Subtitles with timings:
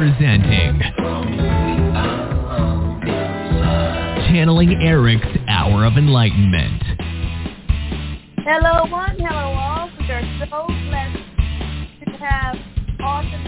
[0.00, 0.80] presenting
[4.32, 6.82] Channeling Erik's Hour of Enlightenment.
[8.38, 9.90] Hello one, hello all.
[9.98, 11.18] We are so blessed
[12.02, 12.56] to have
[13.02, 13.44] awesome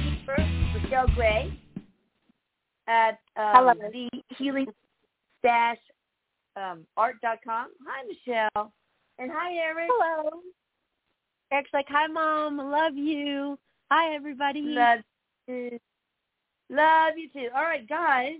[0.00, 0.42] speaker
[0.72, 1.60] Michelle Gray
[2.88, 3.74] at um, Hello.
[3.92, 4.08] the
[4.38, 4.68] healing
[5.42, 5.76] dash
[6.56, 7.66] um, art.com.
[7.86, 8.72] Hi Michelle.
[9.18, 9.90] And hi Erik.
[9.92, 10.30] Hello.
[11.52, 12.56] Erik's like, hi, Mom.
[12.56, 13.58] Love you.
[13.90, 14.62] Hi, everybody.
[14.62, 15.00] Love
[15.46, 15.78] you.
[16.70, 17.48] Love you too.
[17.54, 18.36] All right, guys.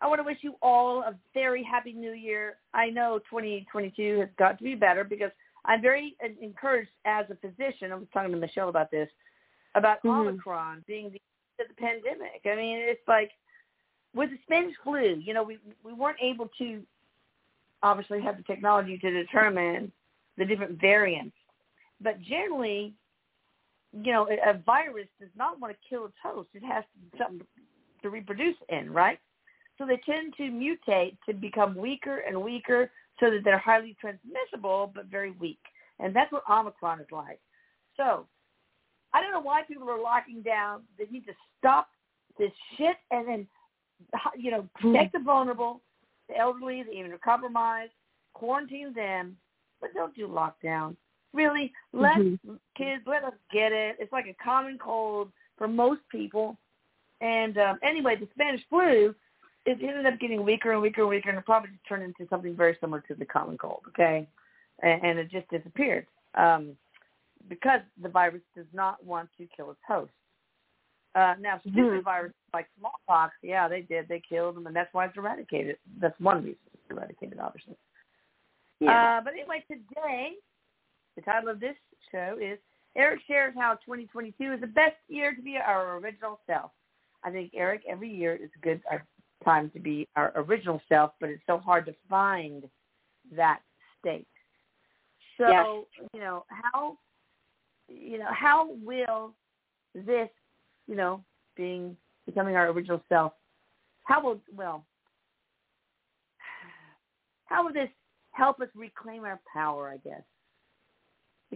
[0.00, 2.56] I want to wish you all a very happy new year.
[2.74, 5.30] I know 2022 has got to be better because
[5.64, 7.92] I'm very encouraged as a physician.
[7.92, 9.08] I was talking to Michelle about this,
[9.74, 10.10] about Mhm.
[10.10, 11.20] Omicron being the
[11.58, 12.42] end of the pandemic.
[12.44, 13.32] I mean, it's like
[14.12, 16.86] with the Spanish flu, you know, we we weren't able to
[17.82, 19.92] obviously have the technology to determine
[20.36, 21.36] the different variants.
[22.00, 22.94] But generally,
[24.02, 26.48] you know, a, virus does not want to kill its host.
[26.54, 26.84] It has
[27.18, 27.46] something
[28.02, 29.18] to reproduce in, right?
[29.78, 32.90] So they tend to mutate to become weaker and weaker
[33.20, 35.60] so that they're highly transmissible but very weak.
[35.98, 37.40] And that's what Omicron is like.
[37.96, 38.26] So
[39.12, 40.82] I don't know why people are locking down.
[40.98, 41.88] They need to stop
[42.38, 43.46] this shit and then,
[44.36, 45.80] you know, protect the vulnerable,
[46.28, 47.90] the elderly, the immunocompromised,
[48.34, 49.36] quarantine them,
[49.80, 50.96] but don't do lockdown.
[51.36, 52.58] Really, let Mhm.
[52.76, 53.96] kids let us get it.
[54.00, 56.56] It's like a common cold for most people.
[57.20, 59.14] And um, anyway, the Spanish flu,
[59.66, 62.26] it ended up getting weaker and weaker and weaker, and it probably just turned into
[62.28, 63.82] something very similar to the common cold.
[63.88, 64.26] Okay,
[64.80, 66.76] and, and it just disappeared um,
[67.48, 70.12] because the virus does not want to kill its host.
[71.14, 72.02] Uh, now, stupid Mhm.
[72.02, 74.08] viruses like smallpox, yeah, they did.
[74.08, 75.78] They killed them, and that's why it's eradicated.
[75.98, 77.76] That's one reason it's eradicated, obviously.
[78.80, 79.18] Yeah.
[79.18, 80.36] Uh, but anyway, today,
[81.16, 81.76] the title of this
[82.12, 82.58] show is
[82.94, 86.70] Erik shares how 2022 is the best year to be our original self.
[87.24, 88.98] I think Erik, every year is a good uh,
[89.44, 92.64] time to be our original self, but it's so hard to find
[93.34, 93.60] that
[93.98, 94.28] state.
[95.38, 96.08] So, Yes.
[96.14, 96.98] you know, how,
[97.88, 99.34] you know, how will
[99.94, 100.30] this,
[100.86, 101.22] you know,
[101.56, 103.32] being becoming our original self,
[104.04, 104.86] how will well,
[107.46, 107.90] how will this
[108.32, 109.90] help us reclaim our power?
[109.90, 110.22] I guess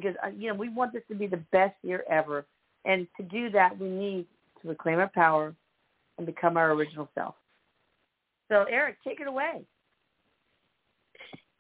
[0.01, 2.47] because uh, you know we want this to be the best year ever,
[2.85, 4.27] and to do that we need
[4.63, 5.55] to reclaim our power
[6.19, 7.35] and become our original self.
[8.51, 9.63] So, Erik, take it away.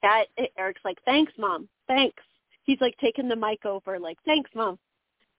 [0.02, 0.26] That
[0.58, 1.68] Erik's like, thanks, Mom.
[1.86, 2.22] Thanks.
[2.64, 4.78] He's like taking the mic over, like, thanks, Mom.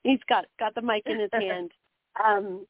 [0.04, 1.72] He's got got the mic in his hand.
[2.24, 2.66] Um,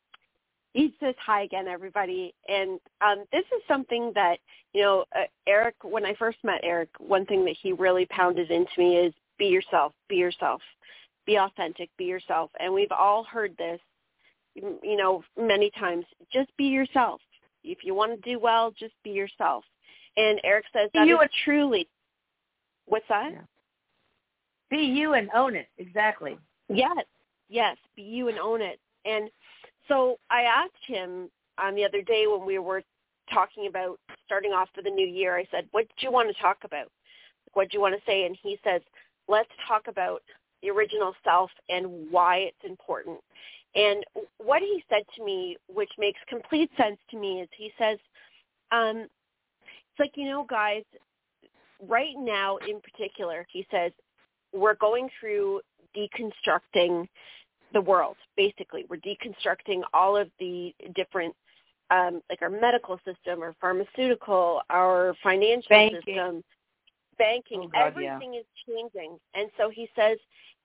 [0.73, 2.33] he says hi again, everybody.
[2.47, 4.39] And um, this is something that
[4.73, 5.75] you know, uh, Erik.
[5.83, 9.47] When I first met Erik, one thing that he really pounded into me is be
[9.47, 10.61] yourself, be yourself,
[11.25, 12.51] be authentic, be yourself.
[12.59, 13.79] And we've all heard this,
[14.53, 16.05] you know, many times.
[16.31, 17.19] Just be yourself.
[17.63, 19.63] If you want to do well, just be yourself.
[20.15, 21.87] And Erik says that You is and- truly.
[22.85, 23.31] What's that?
[23.31, 23.41] Yeah.
[24.69, 25.69] Be you and own it.
[25.79, 26.37] Exactly.
[26.69, 27.05] Yes,
[27.49, 28.79] yes, be you and own it.
[29.05, 29.31] And
[29.87, 32.83] so I asked him on the other day when we were
[33.33, 36.39] talking about starting off for the new year, I said, what do you want to
[36.41, 36.91] talk about?
[37.53, 38.25] What do you want to say?
[38.25, 38.81] And he says,
[39.31, 40.21] let's talk about
[40.61, 43.17] the original self and why it's important.
[43.73, 44.03] And
[44.37, 47.97] what he said to me, which makes complete sense to me, is he says,
[48.71, 49.07] um,
[49.67, 50.83] it's like, you know, guys,
[51.87, 53.91] right now in particular, he says,
[54.53, 55.61] we're going through
[55.95, 57.07] deconstructing
[57.73, 61.33] the world basically we're deconstructing all of the different
[61.89, 66.01] um, like our medical system our pharmaceutical our financial Banking.
[66.05, 66.43] system
[67.21, 67.61] banking.
[67.63, 68.15] Oh, God, yeah.
[68.15, 69.17] everything is changing.
[69.35, 70.17] And so he says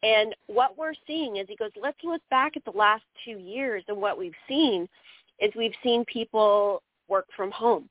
[0.02, 3.82] and what we're seeing is he goes let's look back at the last two years.
[3.88, 4.88] And what we've seen
[5.40, 7.88] is we've seen people work from home.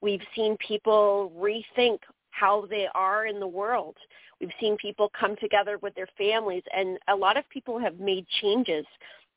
[0.00, 1.98] We've seen people rethink
[2.30, 3.96] how they are in the world.
[4.40, 8.26] We've seen people come together with their families, and a lot of people have made
[8.42, 8.84] changes,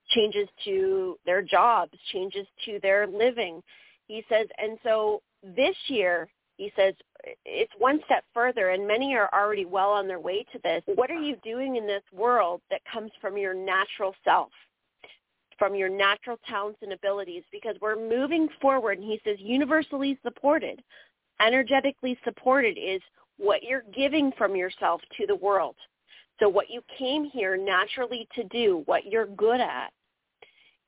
[0.09, 3.61] changes to their jobs, changes to their living.
[4.07, 6.27] He says, and so this year,
[6.59, 6.93] he says,
[7.45, 10.83] it's one step further, and many are already well on their way to this.
[10.95, 14.51] What are you doing in this world that comes from your natural self?
[15.57, 20.81] from your natural talents and abilities because we're moving forward and he says universally supported
[21.41, 23.01] energetically supported is
[23.37, 25.75] what you're giving from yourself to the world.
[26.39, 29.91] So what you came here naturally to do, what you're good at.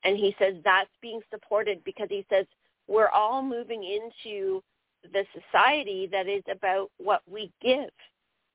[0.04, 2.46] And he says that's being supported because he says
[2.88, 4.62] we're all moving into
[5.12, 7.90] the society that is about what we give,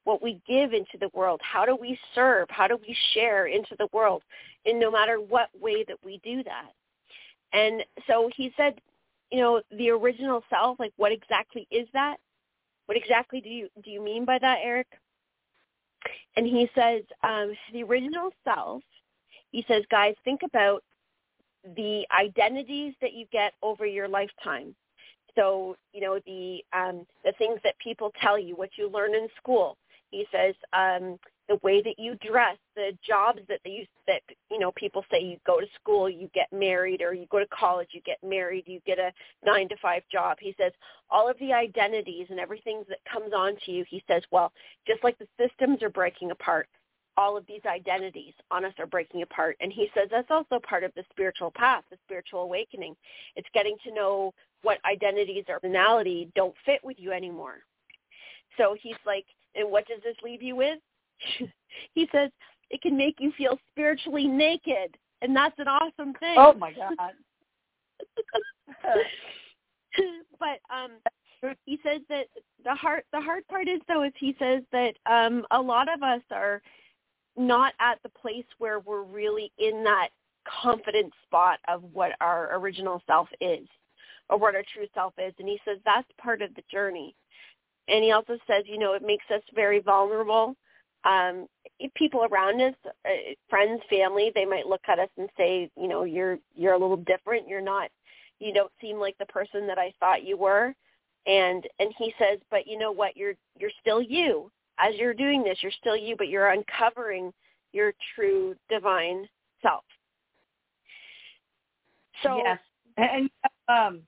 [0.03, 1.41] what we give into the world.
[1.43, 2.47] How do we serve?
[2.49, 4.23] How do we share into the world?
[4.65, 6.71] In no matter what way that we do that.
[7.53, 8.79] And so he said,
[9.31, 12.17] you know, the original self, like what exactly is that?
[12.85, 14.87] What exactly do you do you mean by that, Erik?
[16.35, 18.83] And he says, um, the original self,
[19.51, 20.83] he says, guys, think about
[21.75, 24.75] the identities that you get over your lifetime.
[25.37, 29.27] So, you know, the um, the things that people tell you, what you learn in
[29.41, 29.77] school.
[30.09, 31.19] He says, um,
[31.49, 35.21] the way that you dress, the jobs that they use that you know people say
[35.21, 38.63] you go to school, you get married, or you go to college, you get married,
[38.67, 39.11] you get a
[39.45, 40.37] nine to five job.
[40.39, 40.71] He says
[41.09, 43.85] all of the identities and everything that comes onto you.
[43.89, 44.51] He says, well,
[44.85, 46.67] just like the systems are breaking apart,
[47.17, 49.57] all of these identities on us are breaking apart.
[49.59, 52.95] And he says that's also part of the spiritual path, the spiritual awakening.
[53.35, 57.55] It's getting to know what identities or personality don't fit with you anymore.
[58.57, 59.25] So he's like,
[59.55, 60.79] and what does this leave you with?
[61.93, 62.29] he says
[62.69, 66.35] it can make you feel spiritually naked, and that's an awesome thing.
[66.37, 66.93] Oh my god.
[70.39, 70.91] but um
[71.65, 72.27] he says that
[72.63, 76.03] the hard the hard part is though is he says that um a lot of
[76.03, 76.61] us are
[77.37, 80.09] not at the place where we're really in that
[80.61, 83.67] confident spot of what our original self is
[84.29, 87.13] or what our true self is and he says that's part of the journey
[87.87, 90.55] and he also says you know it makes us very vulnerable
[91.07, 91.47] um,
[91.95, 93.09] people around us, uh,
[93.49, 96.97] friends, family, they might look at us and say, you know, you're you're a little
[96.97, 97.47] different.
[97.47, 97.89] You're not,
[98.39, 100.73] you don't seem like the person that I thought you were.
[101.25, 103.15] And and he says, but you know what?
[103.15, 104.51] You're you're still you.
[104.79, 107.33] As you're doing this, you're still you, but you're uncovering
[107.73, 109.27] your true divine
[109.61, 109.83] self.
[112.23, 112.59] So yes,
[112.97, 113.29] and
[113.67, 114.01] um,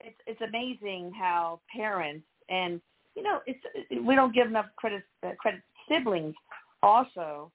[0.00, 2.80] it's it's amazing how parents and
[3.18, 3.58] you know, it's
[4.04, 5.60] we don't give enough credit uh, credit.
[5.88, 6.34] Siblings
[6.82, 7.50] also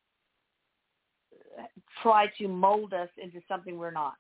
[2.01, 4.17] try to mold us into something we're not,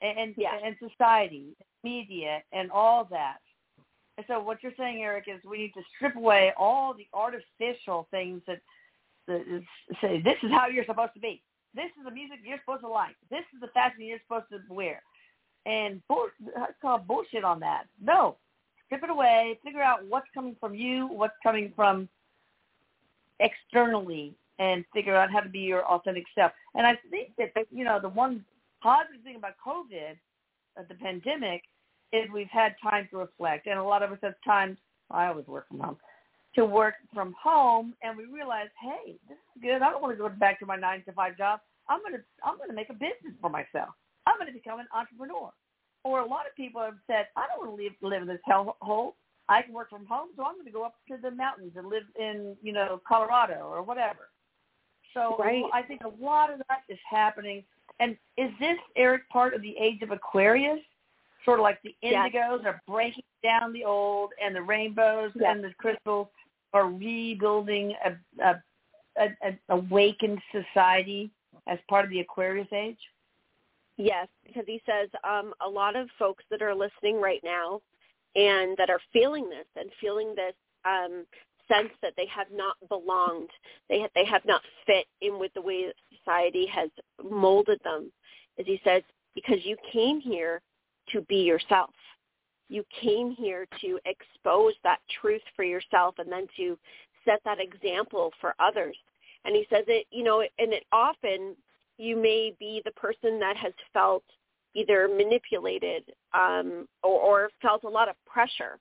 [0.00, 0.52] and yeah.
[0.64, 1.54] and society,
[1.84, 3.38] media, and all that.
[4.26, 8.42] So, what you're saying, Erik, is we need to strip away all the artificial things
[8.46, 8.60] that,
[9.26, 9.62] that is,
[10.00, 11.42] say this is how you're supposed to be.
[11.74, 13.16] This is the music you're supposed to like.
[13.30, 15.02] This is the fashion you're supposed to wear.
[15.66, 17.84] And bull, I call bullshit on that.
[18.02, 18.36] No,
[18.86, 22.08] strip it away, figure out what's coming from you, what's coming from
[23.38, 26.52] externally, and figure out how to be your authentic self.
[26.74, 28.44] And I think that, you know, the one
[28.82, 30.16] positive thing about COVID,
[30.78, 31.62] uh, the pandemic,
[32.12, 33.66] is we've had time to reflect.
[33.66, 34.76] And a lot of us have time,
[35.10, 35.96] I always work from home,
[36.54, 39.82] to work from home, and we realize, hey, this is good.
[39.82, 41.60] I don't want to go back to my nine to five job.
[41.88, 43.90] I'm gonna I'm gonna make a business for myself.
[44.26, 45.50] I'm gonna become an entrepreneur
[46.04, 48.40] or a lot of people have said, I don't want to live, live in this
[48.48, 49.12] hellhole.
[49.48, 51.88] I can work from home, so I'm going to go up to the mountains and
[51.88, 54.30] live in, you know, Colorado or whatever.
[55.12, 55.64] So right.
[55.72, 57.64] I think a lot of that is happening.
[57.98, 60.78] And is this, Erik, part of the age of Aquarius?
[61.44, 62.66] Sort of like the indigos yes.
[62.66, 65.54] are breaking down the old and the rainbows yes.
[65.54, 66.28] and the crystals
[66.72, 68.62] are rebuilding a, a,
[69.18, 71.30] a, a awakened society
[71.66, 72.98] as part of the Aquarius age?
[73.96, 77.80] Yes, because he says um, a lot of folks that are listening right now
[78.34, 80.54] and that are feeling this and feeling this
[80.84, 81.26] um,
[81.68, 83.50] sense that they have not belonged,
[83.88, 86.88] they ha- they have not fit in with the way that society has
[87.28, 88.10] molded them.
[88.58, 89.02] As he says,
[89.34, 90.62] because you came here
[91.12, 91.90] to be yourself.
[92.68, 96.78] You came here to expose that truth for yourself and then to
[97.24, 98.96] set that example for others.
[99.44, 101.56] And he says it, you know, and it often
[101.98, 104.22] you may be the person that has felt
[104.74, 108.78] either manipulated um, or, or felt a lot of pressure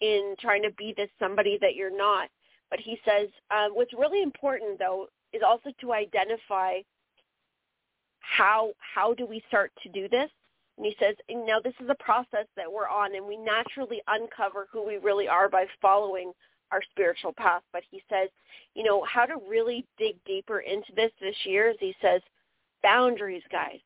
[0.00, 2.28] in trying to be this somebody that you're not.
[2.70, 6.80] But he says uh, what's really important though is also to identify
[8.20, 10.30] how how do we start to do this.
[10.78, 14.68] And he says, now this is a process that we're on, and we naturally uncover
[14.72, 16.32] who we really are by following
[16.70, 17.62] our spiritual path.
[17.72, 18.28] But he says,
[18.74, 22.22] you know, how to really dig deeper into this this year, as he says,
[22.82, 23.80] Boundaries, guys.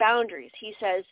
[0.00, 0.50] Boundaries.
[0.58, 1.04] He says,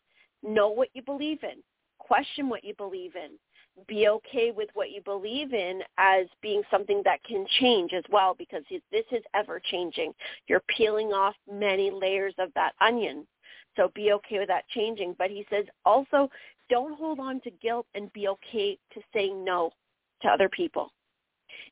[0.43, 1.63] know what you believe in.
[1.99, 3.39] Question what you believe in.
[3.87, 8.35] Be okay with what you believe in as being something that can change as well
[8.37, 10.13] because this is ever changing.
[10.49, 13.27] You're peeling off many layers of that onion.
[13.77, 15.15] So be okay with that changing.
[15.19, 16.31] But he says also
[16.71, 19.73] don't hold on to guilt and be okay to say no
[20.23, 20.93] to other people.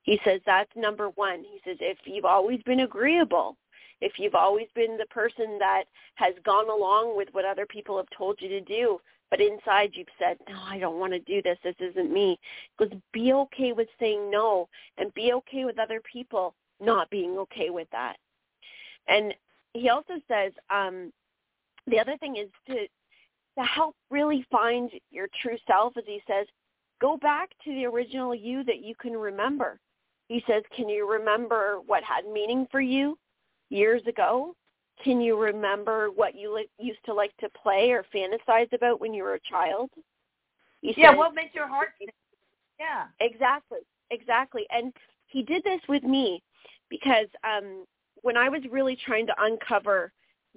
[0.02, 1.40] He says that's number one.
[1.40, 3.56] He says if you've always been agreeable,
[4.00, 8.08] if you've always been the person that has gone along with what other people have
[8.16, 8.98] told you to do,
[9.30, 11.58] but inside you've said, no, I don't want to do this.
[11.62, 12.38] This isn't me.
[12.76, 17.70] Because be okay with saying no and be okay with other people not being okay
[17.70, 18.16] with that.
[19.06, 19.34] And
[19.72, 21.12] he also says um,
[21.90, 22.86] the other thing is to
[23.58, 26.46] to help really find your true self, as he says,
[27.00, 29.80] go back to the original you that you can remember.
[30.28, 33.18] He says, can you remember what had meaning for you
[33.68, 34.54] years ago?
[35.02, 39.12] Can you remember what you li- used to like to play or fantasize about when
[39.12, 39.90] you were a child?
[40.82, 41.90] He yeah, says, what makes your heart
[42.80, 43.04] Yeah.
[43.20, 43.80] Exactly.
[44.10, 44.66] Exactly.
[44.70, 44.92] And
[45.26, 46.42] he did this with me
[46.88, 47.84] because um
[48.22, 50.12] when I was really trying to uncover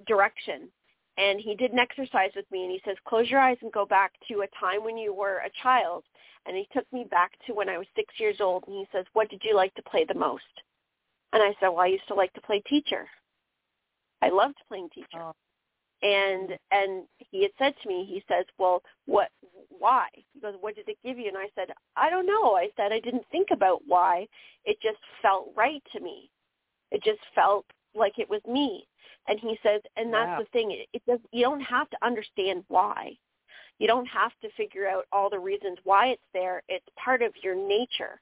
[0.06, 0.68] direction
[1.16, 3.86] and he did an exercise with me and he says close your eyes and go
[3.86, 6.04] back to a time when you were a child.
[6.46, 9.06] And he took me back to when I was 6 years old and he says
[9.12, 10.42] what did you like to play the most?
[11.32, 13.06] And I said well I used to like to play teacher.
[14.22, 15.20] I loved playing teacher.
[15.20, 15.34] Oh.
[16.02, 19.30] and and he had said to me he says well what
[19.70, 20.08] why?
[20.32, 21.28] He goes what did it give you?
[21.28, 22.56] And I said I don't know.
[22.56, 24.26] I said I didn't think about why.
[24.64, 26.30] It just felt right to me.
[26.90, 28.86] It just felt like it was me
[29.28, 30.38] and he says, and that's wow.
[30.40, 30.70] the thing.
[30.72, 31.20] It, it does.
[31.32, 33.16] You don't have to understand why.
[33.78, 36.62] You don't have to figure out all the reasons why it's there.
[36.68, 38.20] It's part of your nature.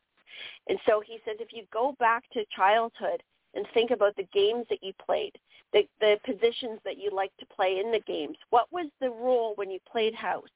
[0.69, 3.23] And so he says, if you go back to childhood
[3.55, 5.33] and think about the games that you played,
[5.73, 9.53] the the positions that you like to play in the games, what was the role
[9.57, 10.49] when you played house?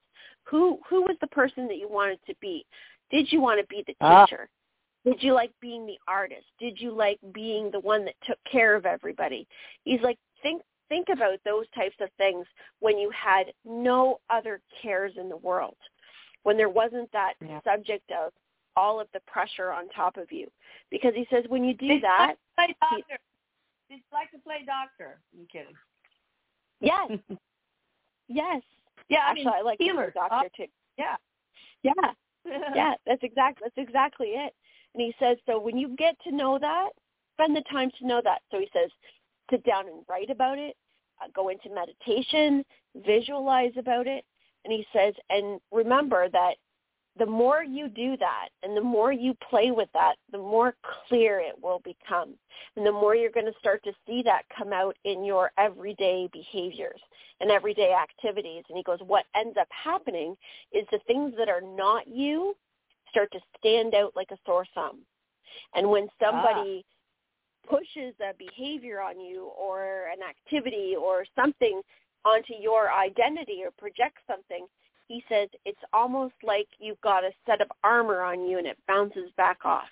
[0.45, 2.65] Who who was the person that you wanted to be?
[3.11, 4.25] Did you want to be the ah.
[4.25, 4.49] teacher?
[5.05, 6.47] Did you like being the artist?
[6.59, 9.47] Did you like being the one that took care of everybody?
[9.85, 12.47] He's like, think think about those types of things
[12.79, 15.77] when you had no other cares in the world,
[16.45, 17.61] when there wasn't that yeah.
[17.65, 18.33] subject of
[18.77, 20.47] all of the pressure on top of you.
[20.91, 23.19] Because he says when you do Did that, like play doctor.
[23.91, 25.19] Did like to play doctor?
[25.37, 25.75] I'm kidding.
[26.81, 27.11] Yes.
[28.29, 28.63] yes.
[29.09, 30.13] Yeah, I actually, mean, I like healer.
[30.15, 30.67] doctor too.
[30.97, 31.17] Yeah.
[31.83, 31.93] Yeah.
[32.75, 34.55] yeah, that's exactly that's exactly it.
[34.95, 36.91] And he says, so when you get to know that,
[37.35, 38.43] spend the time to know that.
[38.51, 38.91] So he says,
[39.51, 40.77] sit down and write about it,
[41.23, 42.65] uh, go into meditation,
[43.05, 44.25] visualize about it.
[44.65, 46.55] And he says, and remember that
[47.19, 50.75] the more you do that and the more you play with that, the more
[51.09, 52.35] clear it will become.
[52.77, 56.29] And the more you're going to start to see that come out in your everyday
[56.33, 57.01] behaviors
[57.41, 58.65] and everyday activities.
[58.69, 60.37] And he goes, what ends up happening
[60.73, 62.55] is the things that are not you
[63.09, 65.01] start to stand out like a sore thumb.
[65.75, 66.96] And when somebody ah
[67.69, 71.81] pushes a behavior on you or an activity or something
[72.25, 74.67] onto your identity or projects something,
[75.09, 78.77] he says it's almost like you've got a set of armor on you and it
[78.89, 79.89] bounces back off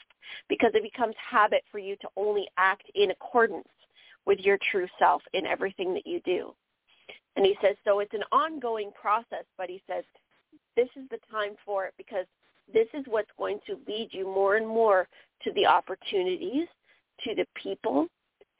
[0.48, 3.68] because it becomes habit for you to only act in accordance
[4.26, 6.52] with your true self in everything that you do.
[7.36, 10.04] And he says, so it's an ongoing process, but he says,
[10.76, 12.26] this is the time for it because
[12.72, 15.06] this is what's going to lead you more and more
[15.42, 16.66] to the opportunities
[17.22, 18.06] to the people,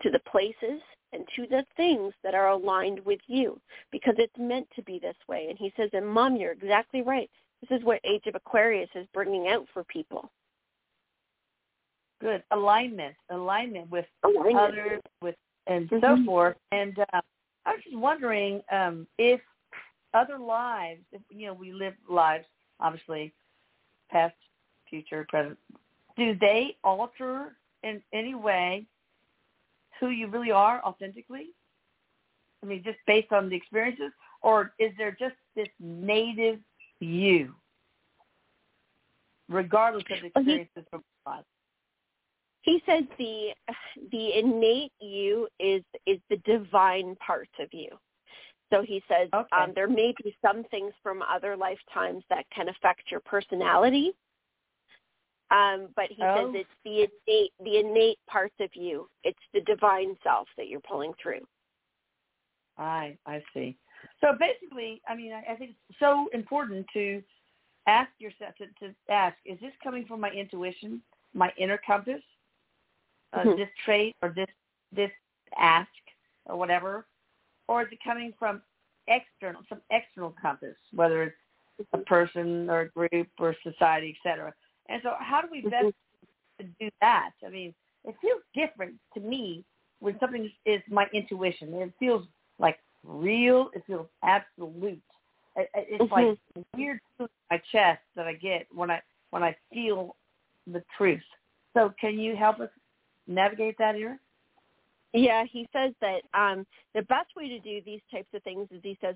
[0.03, 0.81] to the places,
[1.13, 3.61] and to the things that are aligned with you
[3.93, 5.47] because it's meant to be this way.
[5.49, 7.31] And he says, and mom, you're exactly right.
[7.61, 10.31] This is what Age of Aquarius is bringing out for people.
[12.21, 14.57] Good alignment, alignment with alignment.
[14.57, 16.01] others, with and mm-hmm.
[16.01, 16.57] so forth.
[16.73, 17.21] And uh,
[17.65, 19.41] I was just wondering um, if
[20.13, 22.45] other lives, if you know, we live lives,
[22.81, 23.33] obviously,
[24.11, 24.35] past,
[24.89, 25.59] future, present.
[26.17, 28.87] Do they alter in any way
[30.01, 31.49] who you really are authentically?
[32.63, 34.11] I mean, just based on the experiences,
[34.43, 36.59] or is there just this native
[37.01, 37.55] you,
[39.49, 41.45] regardless of the experiences from God?
[42.63, 43.51] He says the
[44.11, 47.89] the innate you is is the divine parts of you.
[48.73, 49.47] So he says okay.
[49.53, 54.15] um, there may be some things from other lifetimes that can affect your personality,
[55.51, 56.53] um, but he oh.
[56.53, 59.09] says it's the innate, the innate parts of you.
[59.23, 61.47] It's the divine self that you're pulling through.
[62.79, 63.77] I I see.
[64.21, 67.23] So basically, I mean, I, I think it's so important to
[67.87, 71.03] ask yourself to, to ask: Is this coming from my intuition,
[71.35, 72.23] my inner compass,
[73.33, 73.59] uh, mm-hmm.
[73.59, 74.49] this trait or this
[74.93, 75.11] this
[75.59, 75.89] ask
[76.47, 77.07] or whatever,
[77.69, 78.63] or is it coming from
[79.09, 81.35] external, some external compass, whether
[81.79, 84.53] it's a person or a group or society, etc.
[84.89, 85.95] And so how do we best
[86.81, 87.31] do that?
[87.45, 87.75] I mean,
[88.05, 89.65] it feels different to me
[90.01, 91.73] when something is my intuition.
[91.75, 92.27] It feels
[92.59, 93.71] like real.
[93.75, 95.01] It feels absolute.
[95.57, 96.13] It's mm-hmm.
[96.13, 96.39] like
[96.77, 99.01] weird in my chest that I get when I
[99.31, 100.17] when I feel
[100.67, 101.23] the truth.
[101.75, 102.71] So can you help us
[103.27, 104.19] navigate that here?
[105.13, 108.81] Yeah, he says that um, the best way to do these types of things is
[108.83, 109.15] he says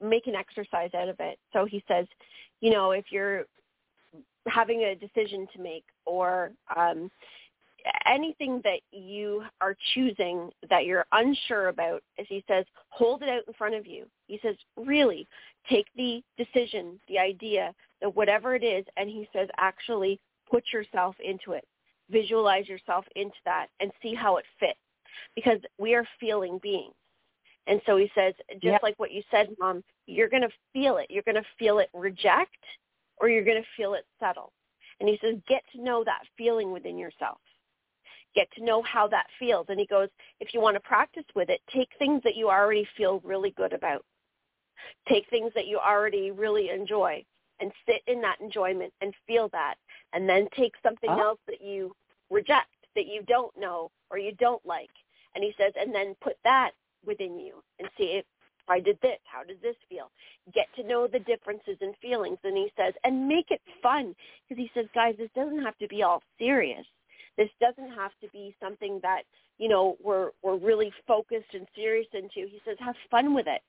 [0.00, 1.38] make an exercise out of it.
[1.52, 2.06] So he says,
[2.60, 3.46] you know, if you're
[4.48, 7.10] having a decision to make or um
[8.06, 13.42] anything that you are choosing that you're unsure about, as he says, hold it out
[13.46, 14.06] in front of you.
[14.26, 15.26] He says, really
[15.68, 20.20] take the decision, the idea, the whatever it is, and he says, actually
[20.50, 21.64] put yourself into it.
[22.10, 24.78] Visualize yourself into that and see how it fits
[25.34, 26.94] because we are feeling beings.
[27.66, 28.82] And so he says, just yep.
[28.82, 31.06] like what you said, Mom, you're going to feel it.
[31.08, 32.56] You're going to feel it reject
[33.20, 34.52] or you're going to feel it settle.
[34.98, 37.38] And he says, get to know that feeling within yourself.
[38.34, 39.66] Get to know how that feels.
[39.68, 40.08] And he goes,
[40.40, 43.72] if you want to practice with it, take things that you already feel really good
[43.72, 44.04] about.
[45.08, 47.24] Take things that you already really enjoy
[47.60, 49.74] and sit in that enjoyment and feel that.
[50.12, 51.20] And then take something oh.
[51.20, 51.94] else that you
[52.30, 54.90] reject, that you don't know or you don't like.
[55.34, 56.72] And he says, and then put that
[57.04, 58.24] within you and see if
[58.68, 60.10] I did this, how does this feel?
[60.54, 62.38] Get to know the differences in feelings.
[62.44, 64.14] And he says, and make it fun.
[64.48, 66.86] Because he says, guys, this doesn't have to be all serious.
[67.36, 69.22] This doesn't have to be something that,
[69.58, 72.48] you know, we're, we're really focused and serious into.
[72.48, 73.62] He says, have fun with it.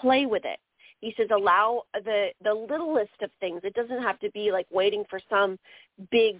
[0.00, 0.58] Play with it.
[1.00, 3.60] He says, allow the, the littlest of things.
[3.64, 5.58] It doesn't have to be like waiting for some
[6.10, 6.36] big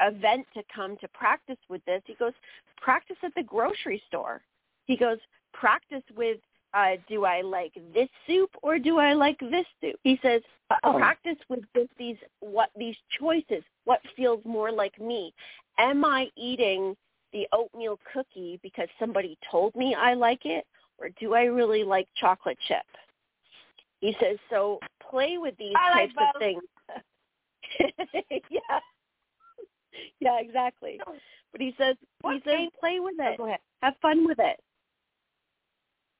[0.00, 2.02] event to come to practice with this.
[2.06, 2.34] He goes,
[2.80, 4.42] practice at the grocery store.
[4.84, 5.18] He goes,
[5.52, 6.38] practice with
[6.74, 9.96] uh, do I like this soup or do I like this soup?
[10.02, 10.42] He says,
[10.84, 10.94] oh.
[10.94, 13.62] practice with this, these what these choices.
[13.84, 15.32] What feels more like me?
[15.78, 16.96] Am I eating
[17.32, 20.66] the oatmeal cookie because somebody told me I like it,
[20.98, 22.84] or do I really like chocolate chip?
[24.00, 24.78] He says, so
[25.10, 26.62] play with these I types like of things.
[28.50, 28.80] yeah,
[30.20, 31.00] yeah, exactly.
[31.52, 33.34] But he says, what he says, play with it.
[33.34, 33.60] Oh, go ahead.
[33.82, 34.60] Have fun with it.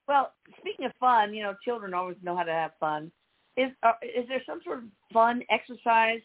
[0.09, 3.13] Well, speaking of fun, you know, children always know how to have fun.
[3.57, 6.21] Is uh, is there some sort of fun exercise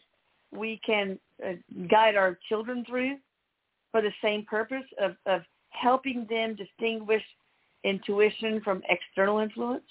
[0.50, 1.52] we can uh,
[1.90, 3.16] guide our children through
[3.92, 7.22] for the same purpose of, of helping them distinguish
[7.82, 9.84] intuition from external influence?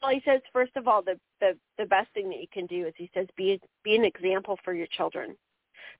[0.00, 2.86] Well, he says first of all, the the the best thing that you can do
[2.86, 5.34] is he says be be an example for your children.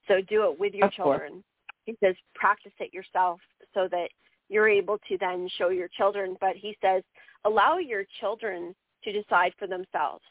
[0.06, 1.32] So do it with your of children.
[1.32, 1.44] Course.
[1.86, 3.40] He says practice it yourself
[3.74, 4.08] so that
[4.48, 6.36] you're able to then show your children.
[6.40, 7.02] But he says,
[7.44, 10.24] allow your children to decide for themselves.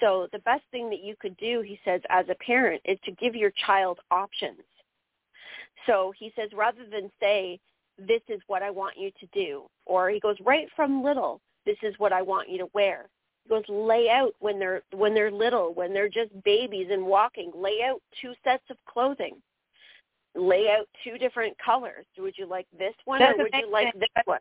[0.00, 3.12] So the best thing that you could do, he says, as a parent is to
[3.12, 4.62] give your child options.
[5.86, 7.58] So he says, rather than say,
[7.98, 11.76] this is what I want you to do, or he goes, right from little, this
[11.82, 13.08] is what I want you to wear.
[13.44, 17.52] He goes, lay out when they're, when they're little, when they're just babies and walking,
[17.54, 19.36] lay out two sets of clothing
[20.34, 22.04] lay out two different colors.
[22.18, 24.40] Would you like this one That's or would you like this one?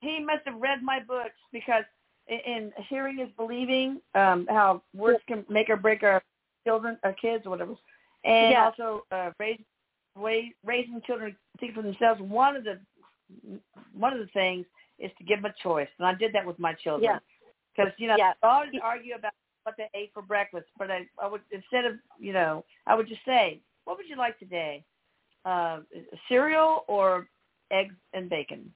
[0.00, 1.84] He must have read my books because
[2.28, 6.22] in, hearing is believing, um, how words can make or break our
[6.66, 7.74] children, our kids, or whatever,
[8.24, 8.64] and yeah.
[8.64, 9.64] also uh, raising
[10.64, 12.20] raising children to think for themselves.
[12.20, 12.78] One of the
[13.96, 14.66] one of the things
[14.98, 17.18] is to give them a choice, and I did that with my children.
[17.76, 18.32] Because you know, yeah.
[18.42, 19.32] I always argue about
[19.64, 23.08] what they ate for breakfast, but I, I would instead of you know, I would
[23.08, 24.84] just say, what would you like today?
[25.44, 25.80] Uh,
[26.28, 27.26] cereal or
[27.70, 28.72] eggs and bacon?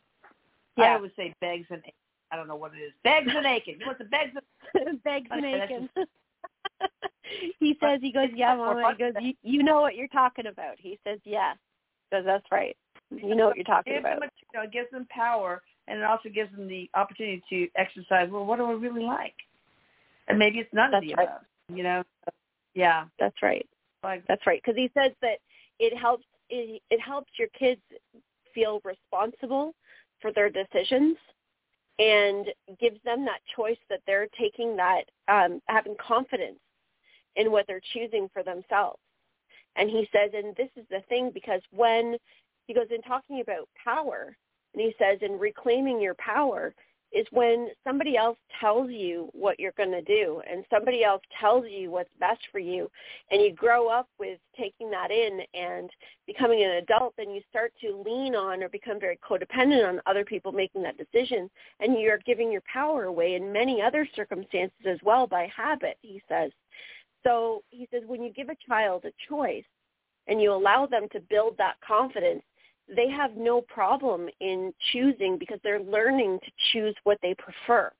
[0.76, 0.84] Yeah.
[0.84, 1.82] I always say begs and
[2.30, 2.92] I don't know what it is.
[3.04, 3.78] Begs and bacon.
[3.84, 4.32] What's the begs
[4.74, 5.88] and begs and bacon.
[7.58, 8.92] he says he goes, Yeah, Mama.
[8.92, 10.74] He goes, you, you know what you're talking about.
[10.78, 11.56] He says, Yes.
[12.10, 12.76] Because that's right.
[13.10, 14.22] You know what you're talking it about.
[14.22, 18.28] You know, it gives them power and it also gives them the opportunity to exercise,
[18.30, 19.34] well, what do I really like?
[20.28, 21.28] And maybe it's none that's of the right.
[21.28, 21.42] above.
[21.72, 22.02] You know?
[22.74, 23.04] Yeah.
[23.18, 23.66] That's right.
[24.28, 25.38] That's right, because he says that
[25.78, 27.80] it helps it, it helps your kids
[28.54, 29.74] feel responsible
[30.20, 31.16] for their decisions
[31.98, 32.46] and
[32.78, 36.58] gives them that choice that they're taking that um, having confidence
[37.36, 39.00] in what they're choosing for themselves.
[39.76, 42.16] And he says, and this is the thing because when
[42.66, 44.36] he goes in talking about power,
[44.74, 46.74] and he says in reclaiming your power,
[47.16, 51.64] is when somebody else tells you what you're going to do and somebody else tells
[51.66, 52.90] you what's best for you
[53.30, 55.88] and you grow up with taking that in and
[56.26, 60.26] becoming an adult then you start to lean on or become very codependent on other
[60.26, 61.48] people making that decision.
[61.80, 66.22] And you're giving your power away in many other circumstances as well by habit he
[66.28, 66.50] says.
[67.24, 69.64] So he says when you give a child a choice
[70.28, 72.42] and you allow them to build that confidence
[72.94, 77.90] they have no problem in choosing because they're learning to choose what they prefer.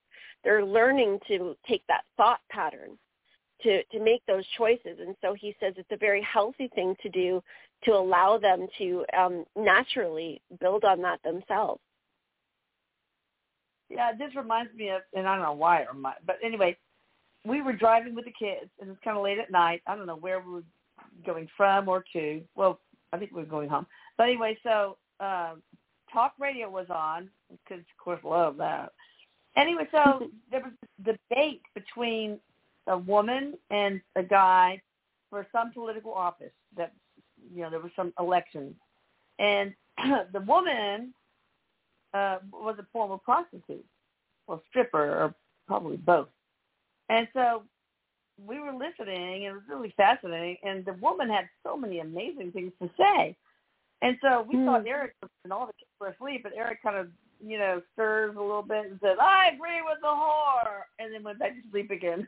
[0.45, 2.97] They're learning to take that thought pattern
[3.63, 4.99] to, to make those choices.
[5.01, 7.43] And so he says it's a very healthy thing to do
[7.85, 11.81] to allow them to um, naturally build on that themselves.
[13.89, 16.77] Yeah, this reminds me of, and I don't know why or my, but anyway,
[17.45, 19.83] we were driving with the kids, and it's kind of late at night.
[19.87, 20.65] I don't know where we were
[21.25, 22.43] going from or to.
[22.57, 22.81] Well,
[23.13, 23.87] I think we we're going home.
[24.17, 25.63] But anyway, so um,
[26.13, 28.93] talk radio was on because, of course, love that.
[29.57, 32.39] Anyway, so there was a debate between
[32.87, 34.81] a woman and a guy
[35.31, 36.93] for some political office that
[37.53, 38.75] you know there was some election,
[39.39, 39.75] and
[40.33, 41.13] the woman
[42.15, 43.85] uh, was a former prostitute
[44.47, 45.35] or stripper or
[45.67, 46.29] probably both,
[47.09, 47.63] and so
[48.45, 52.53] we were listening and it was really fascinating and the woman had so many amazing
[52.53, 53.35] things to say
[54.03, 54.67] and so we mm.
[54.67, 54.89] thought hmm.
[54.89, 57.09] Erik and all the kids were asleep, but Erik kind of,
[57.45, 61.23] you know, stirs a little bit and says, I agree with the whore, and then
[61.23, 62.27] went back to sleep again.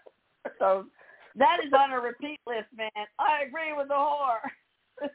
[0.58, 0.86] so
[1.36, 2.90] that is on a repeat list, man.
[3.18, 4.38] I agree with the whore.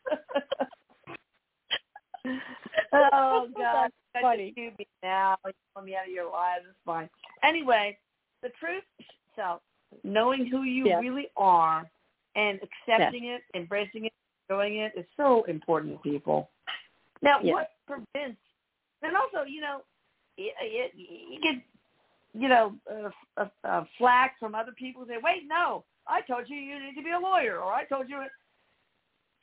[2.93, 3.89] oh, God.
[4.13, 4.53] That's funny.
[4.55, 5.37] You me now.
[5.45, 6.65] You pull me out of your lives.
[6.69, 7.09] It's fine.
[7.43, 7.97] Anyway,
[8.41, 8.83] the truth
[9.35, 9.59] so
[10.03, 11.01] knowing who you yes.
[11.01, 11.89] really are
[12.35, 13.41] and accepting yes.
[13.53, 14.12] it, embracing it,
[14.49, 16.49] enjoying it is so important, people.
[17.21, 17.53] Now, yes.
[17.53, 18.39] what prevents?
[19.01, 19.81] And also, you know,
[20.37, 20.51] you,
[20.95, 21.61] you get,
[22.33, 22.75] you know,
[23.37, 25.05] a, a, a flack from other people.
[25.07, 28.09] Say, wait, no, I told you you need to be a lawyer, or I told
[28.09, 28.21] you.
[28.21, 28.29] It.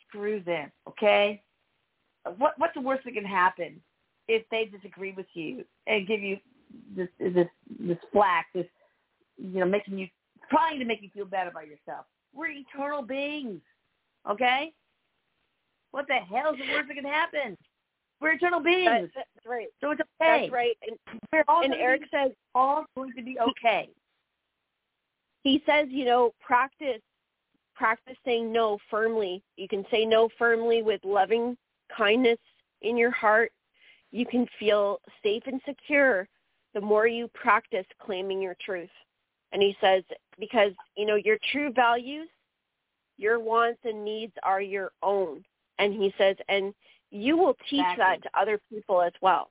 [0.08, 1.40] Screw them, okay?
[2.36, 3.80] What what's the worst that can happen
[4.26, 6.36] if they disagree with you and give you
[6.96, 7.46] this this
[7.78, 8.66] this flack, this
[9.36, 10.08] you know, making you
[10.50, 12.06] trying to make you feel bad about yourself?
[12.34, 13.60] We're eternal beings,
[14.28, 14.72] okay?
[15.92, 17.56] What the hell is the worst that can happen?
[18.20, 19.10] We're eternal beings.
[19.14, 19.68] That's, that's right.
[19.80, 20.42] So it's okay.
[20.42, 20.76] That's right.
[20.86, 20.96] And,
[21.32, 23.88] We're all and Erik says all going to be okay.
[25.42, 27.00] He says, you know, practice
[27.74, 29.42] practice saying no firmly.
[29.56, 31.56] You can say no firmly with loving
[31.96, 32.38] kindness
[32.82, 33.52] in your heart.
[34.12, 36.28] You can feel safe and secure
[36.74, 38.90] the more you practice claiming your truth.
[39.52, 40.04] And he says,
[40.38, 42.28] because, you know, your true values,
[43.16, 45.42] your wants and needs are your own.
[45.80, 46.72] And he says, and
[47.10, 48.04] you will teach exactly.
[48.04, 49.50] that to other people as well.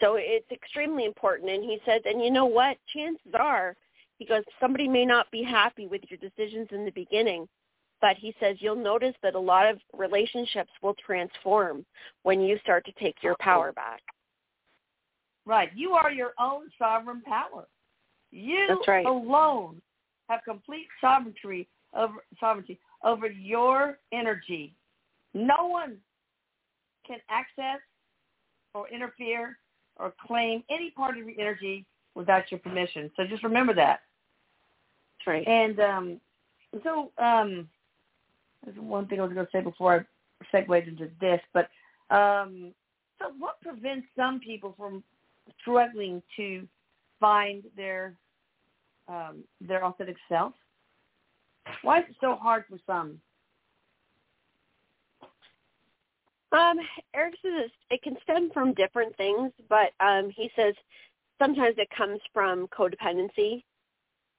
[0.00, 1.50] So it's extremely important.
[1.50, 2.76] And he says, and you know what?
[2.92, 3.74] Chances are,
[4.18, 7.48] he goes, somebody may not be happy with your decisions in the beginning,
[8.00, 11.84] but he says you'll notice that a lot of relationships will transform
[12.22, 14.02] when you start to take your power back.
[15.46, 15.70] Right.
[15.74, 17.66] You are your own sovereign power.
[18.30, 19.06] You That's right.
[19.06, 19.80] alone
[20.28, 24.74] have complete sovereignty over sovereignty over your energy
[25.34, 25.96] no one
[27.06, 27.80] can access
[28.72, 29.58] or interfere
[29.96, 33.10] or claim any part of your energy without your permission.
[33.16, 34.00] So just remember that.
[35.18, 35.46] That's right.
[35.46, 36.20] And um,
[36.82, 37.68] so um,
[38.64, 40.06] there's one thing I was going to say before
[40.42, 41.68] I segued into this, but
[42.10, 42.72] um,
[43.18, 45.02] so what prevents some people from
[45.60, 46.66] struggling to
[47.20, 48.14] find their
[49.08, 50.54] um, their authentic self?
[51.82, 53.20] Why is it so hard for some?
[56.54, 56.78] Um,
[57.14, 60.74] Erik says it can stem from different things, but um, he says
[61.40, 63.64] sometimes it comes from codependency,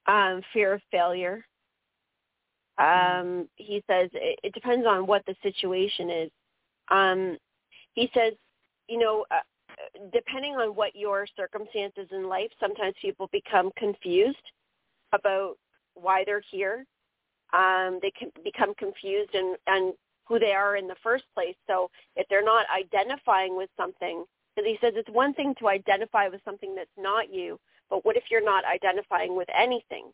[0.06, 1.44] um, fear of failure.
[2.78, 6.30] Um, he says it, it depends on what the situation is.
[6.90, 7.36] Um,
[7.92, 8.32] he says,
[8.88, 9.40] you know, uh,
[10.12, 14.36] depending on what your circumstances in life, sometimes people become confused
[15.12, 15.56] about
[15.94, 16.84] why they're here.
[17.52, 19.94] Um, they can become confused and, and
[20.26, 21.54] who they are in the first place.
[21.66, 26.28] So if they're not identifying with something, because he says it's one thing to identify
[26.28, 27.58] with something that's not you,
[27.88, 30.10] but what if you're not identifying with anything?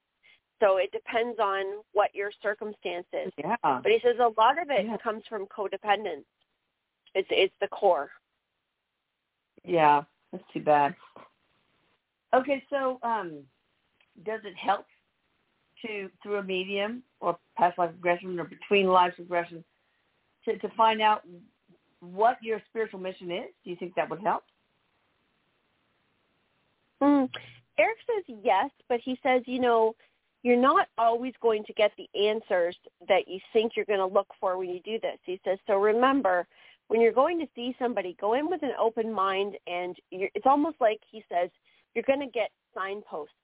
[0.61, 3.33] So it depends on what your circumstance is.
[3.37, 3.57] Yeah.
[3.63, 4.97] But he says a lot of it yeah.
[4.99, 6.25] comes from codependence.
[7.15, 8.11] It's it's the core.
[9.65, 10.95] Yeah, that's too bad.
[12.35, 13.43] Okay, so um,
[14.25, 14.87] does it help
[15.85, 19.65] to through a medium or past life regression or between life regression
[20.45, 21.23] to, to find out
[22.01, 23.47] what your spiritual mission is?
[23.65, 24.43] Do you think that would help?
[27.03, 27.29] Mm.
[27.79, 29.95] Erik says yes, but he says, you know,
[30.43, 32.77] you're not always going to get the answers
[33.09, 35.19] that you think you're going to look for when you do this.
[35.25, 36.47] He says, so remember,
[36.89, 40.77] when you're going to see somebody, go in with an open mind, and it's almost
[40.81, 41.49] like he says,
[41.95, 43.35] you're going to get signposts.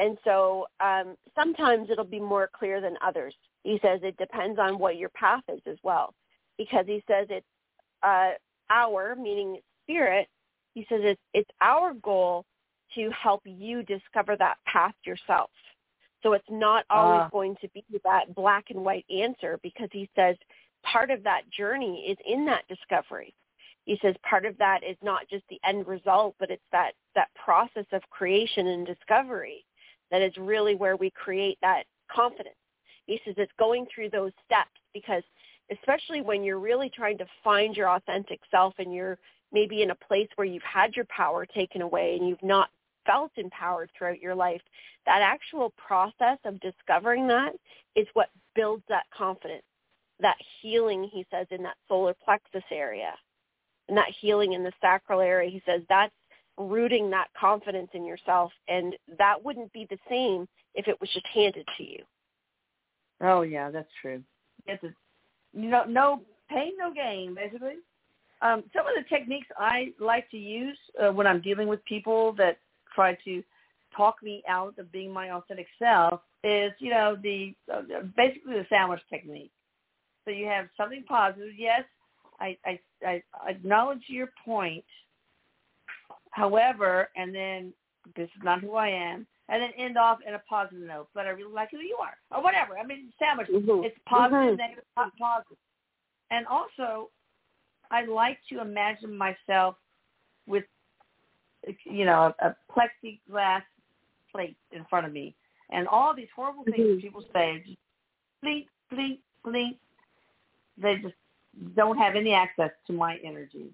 [0.00, 3.34] And so um, sometimes it'll be more clear than others.
[3.64, 6.14] He says it depends on what your path is as well,
[6.56, 7.46] because he says it's
[8.02, 8.32] uh,
[8.70, 10.28] our, meaning spirit.
[10.74, 12.44] He says it's it's our goal
[12.94, 15.50] to help you discover that path yourself.
[16.22, 20.08] So it's not always uh, going to be that black and white answer because he
[20.16, 20.36] says
[20.82, 23.34] part of that journey is in that discovery.
[23.84, 27.28] He says part of that is not just the end result, but it's that, that
[27.42, 29.64] process of creation and discovery
[30.10, 32.56] that is really where we create that confidence
[33.08, 35.22] He says it's going through those steps because
[35.72, 39.18] especially when you're really trying to find your authentic self and you're
[39.50, 42.68] maybe in a place where you've had your power taken away and you've not
[43.06, 44.60] felt empowered throughout your life,
[45.06, 47.54] that actual process of discovering that
[47.96, 49.64] is what builds that confidence,
[50.20, 53.14] that healing, he says, in that solar plexus area.
[53.88, 56.12] And that healing in the sacral area, he says, that's
[56.58, 58.52] rooting that confidence in yourself.
[58.68, 62.04] And that wouldn't be the same if it was just handed to you.
[63.20, 64.22] Oh, yeah, that's true.
[64.66, 64.94] It's a,
[65.52, 67.76] you know, no pain, no gain, basically.
[68.40, 72.32] Um, some of the techniques I like to use uh, when I'm dealing with people
[72.34, 72.58] that
[72.94, 73.42] try to
[73.96, 77.82] talk me out of being my authentic self is, you know, the uh,
[78.16, 79.50] basically the sandwich technique.
[80.24, 81.52] So you have something positive.
[81.56, 81.82] Yes,
[82.38, 84.84] I, I, I acknowledge your point.
[86.30, 87.72] However, and then
[88.14, 91.08] this is not who I am, and then end off in a positive note.
[91.14, 92.78] But I really like who you are, or whatever.
[92.78, 93.48] I mean, sandwich.
[93.48, 93.84] Mm-hmm.
[93.84, 94.56] It's positive, mm-hmm.
[94.56, 95.56] negative, positive.
[96.30, 97.10] And also,
[97.90, 99.76] I like to imagine myself
[100.46, 100.64] with,
[101.84, 103.62] you know, a, a plexiglass
[104.30, 105.34] plate in front of me,
[105.70, 107.00] and all these horrible things mm-hmm.
[107.00, 107.78] people say, just
[108.42, 109.76] blink, blink, blink.
[110.76, 111.14] They just
[111.74, 113.66] don't have any access to my energy.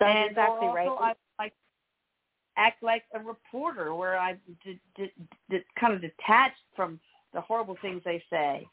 [0.00, 1.16] That's and exactly also, right.
[2.56, 5.12] Act like a reporter, where I d- d-
[5.50, 7.00] d- kind of detached from
[7.32, 8.66] the horrible things they say,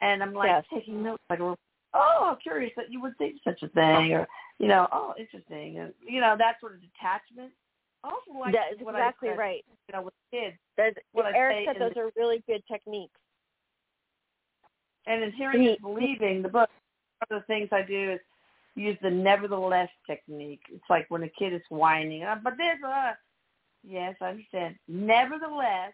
[0.00, 0.64] and I'm like yes.
[0.72, 4.26] taking notes, like, oh, curious that you would think such a thing, or
[4.58, 7.52] you know, oh, interesting, and you know that sort of detachment.
[8.02, 9.64] Also, like that is exactly said, right.
[9.88, 10.56] You know, with kids,
[11.12, 13.20] what say said those the- are really good techniques.
[15.06, 16.70] and in hearing is believing, the book.
[17.28, 18.20] One of the things I do is
[18.76, 20.62] use the nevertheless technique.
[20.72, 23.16] It's like when a kid is whining, uh, but there's a
[23.82, 24.76] yes, I understand.
[24.88, 25.92] Nevertheless,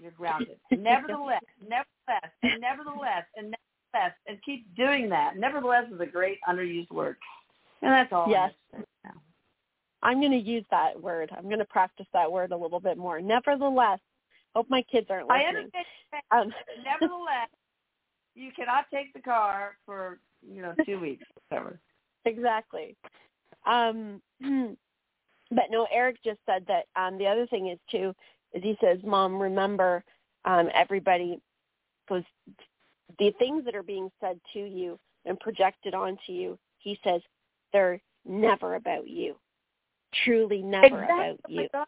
[0.00, 0.58] you're grounded.
[0.70, 3.54] nevertheless, nevertheless, and nevertheless, and
[3.94, 5.36] nevertheless, and keep doing that.
[5.36, 7.16] Nevertheless is a great underused word,
[7.82, 8.28] and that's all.
[8.28, 8.52] Yes.
[8.72, 9.20] I'm gonna say now.
[10.02, 11.30] I'm going to use that word.
[11.36, 13.20] I'm going to practice that word a little bit more.
[13.20, 14.00] Nevertheless,
[14.54, 15.70] hope my kids aren't I listening.
[15.72, 15.84] understand.
[16.32, 16.52] Um,
[16.84, 17.48] Nevertheless,
[18.34, 21.78] you cannot take the car for you know two weeks, whatever.
[22.24, 22.96] Exactly.
[23.66, 24.20] Um,
[25.50, 28.14] but no, Erik just said that um, the other thing is too
[28.52, 30.04] is he says, "Mom, remember,
[30.44, 31.40] um, everybody
[32.08, 32.24] goes
[33.18, 37.20] the things that are being said to you and projected onto you." He says
[37.72, 39.36] they're never about you.
[40.24, 41.14] Truly, never exactly.
[41.14, 41.68] about Oh you.
[41.72, 41.84] my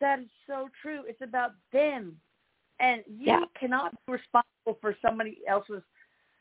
[0.00, 1.02] That is so true.
[1.06, 2.16] It's about them.
[2.80, 3.44] And you Yeah.
[3.54, 5.82] cannot be responsible for somebody else's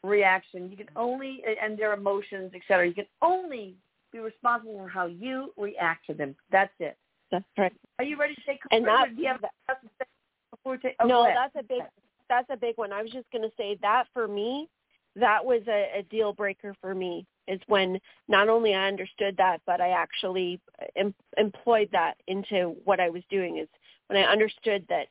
[0.03, 0.69] reaction.
[0.69, 2.87] You can only, and their emotions, et cetera.
[2.87, 3.75] You can only
[4.11, 6.35] be responsible for how you react to them.
[6.51, 6.97] That's it.
[7.31, 7.73] That's right.
[7.99, 9.41] Are you ready to take And that- do you have
[9.99, 10.05] say
[10.51, 10.95] before take?
[10.99, 11.83] Oh, no, that's a big
[12.29, 12.93] that's a big one.
[12.93, 14.69] I was just going to say that for me,
[15.17, 17.25] that was a, a deal breaker for me.
[17.47, 20.59] Is when not only I understood that, but I actually
[20.95, 23.57] em- employed that into what I was doing.
[23.57, 23.67] Is
[24.07, 25.07] when I understood that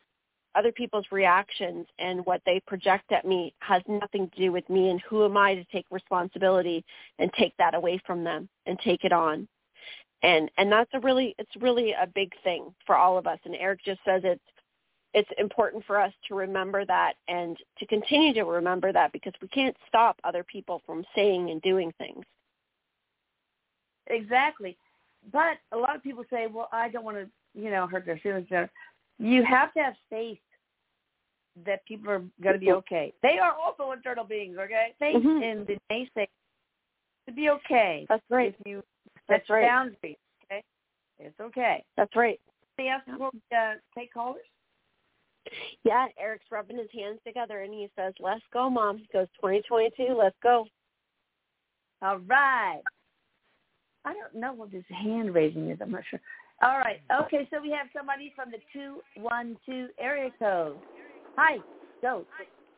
[0.54, 4.90] other people's reactions and what they project at me has nothing to do with me,
[4.90, 6.84] and who am I to take responsibility
[7.18, 9.46] and take that away from them and take it on.
[10.22, 13.38] And and that's a really it's really a big thing for all of us.
[13.44, 14.42] And Erik just says it's
[15.12, 19.48] it's important for us to remember that and to continue to remember that because we
[19.48, 22.24] can't stop other people from saying and doing things.
[24.06, 24.76] Exactly.
[25.32, 28.18] But a lot of people say, well, I don't want to, you know, hurt their
[28.18, 28.46] feelings.
[29.20, 30.38] You have to have faith
[31.66, 33.12] that people are going to be okay.
[33.22, 34.94] They are also internal beings, okay?
[34.98, 35.42] Faith Mhm.
[35.42, 36.26] in the naysay
[37.26, 38.06] to be okay.
[38.08, 38.54] That's right.
[38.58, 38.82] If you
[39.28, 39.66] That's set right.
[39.66, 40.64] boundaries, okay?
[41.18, 41.84] It's okay.
[41.96, 42.40] That's right.
[42.78, 44.46] Before we uh, take callers?
[45.82, 50.14] Yeah, Erik's rubbing his hands together and he says, "Let's go, mom." He goes, "2022,
[50.14, 50.66] let's go."
[52.00, 52.82] All right.
[54.06, 55.78] I don't know what this hand raising is.
[55.82, 56.20] I'm not sure.
[56.62, 57.00] All right.
[57.10, 60.76] Okay, so we have somebody from the 212 area code.
[61.36, 61.56] Hi.
[62.02, 62.26] Go.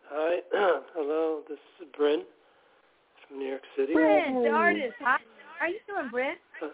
[0.08, 0.38] Hi,
[0.94, 1.42] hello.
[1.48, 2.22] This is Bryn
[3.26, 3.94] from New York City.
[3.94, 4.94] Brent, the artist.
[5.00, 5.18] Hi.
[5.58, 6.38] How are you doing, Brent?
[6.62, 6.68] Uh,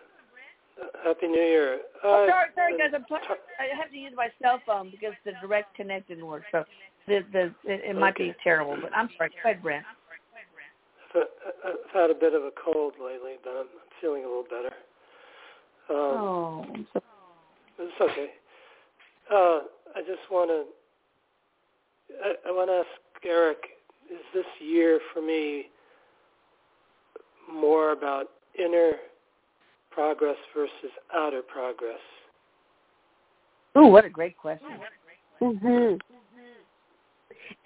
[1.02, 1.80] Happy New Year.
[2.04, 2.90] Oh, Uh, sorry, sorry, guys.
[2.94, 3.18] I'm pl-
[3.58, 6.44] I have to use my cell phone because the direct connect didn't work.
[6.52, 6.64] So
[7.06, 9.30] the the it, it might be terrible, but I'm sorry.
[9.42, 9.84] Go ahead, Brent.
[11.14, 11.22] I've
[11.64, 13.66] I've had a bit of a cold lately, but I'm
[14.00, 14.74] feeling a little better.
[15.90, 16.64] Um, Oh,
[17.78, 18.30] It's okay.
[19.32, 19.60] Uh,
[19.94, 20.64] I just want to.
[22.24, 23.58] I, I want to ask Erik:
[24.10, 25.66] Is this year for me
[27.52, 28.26] more about
[28.58, 28.92] inner
[29.90, 32.00] progress versus outer progress?
[33.76, 34.68] Ooh, what a great question.
[35.40, 35.96] Mm-hmm.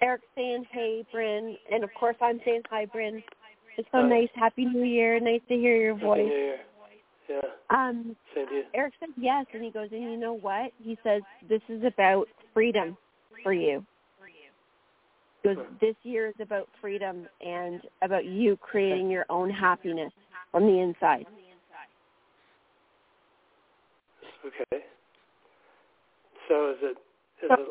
[0.01, 1.55] Erik's saying, hey, Bryn.
[1.71, 3.23] And, of course, I'm saying, hi, Bryn.
[3.77, 4.09] It's so Hi.
[4.09, 4.29] nice.
[4.35, 5.19] Happy New Year.
[5.19, 6.31] Nice to hear your Happy voice.
[7.29, 7.39] Yeah.
[7.69, 8.63] Um, Same you.
[8.73, 10.71] Erik says yes, and he goes, and you know what?
[10.81, 12.97] He says this is about freedom
[13.43, 13.85] for you.
[14.19, 14.43] For you.
[15.41, 20.11] He goes, this year is about freedom and about you creating your own happiness
[20.51, 21.25] from the inside.
[24.45, 24.83] Okay.
[26.49, 26.97] So is it
[27.43, 27.69] is So- it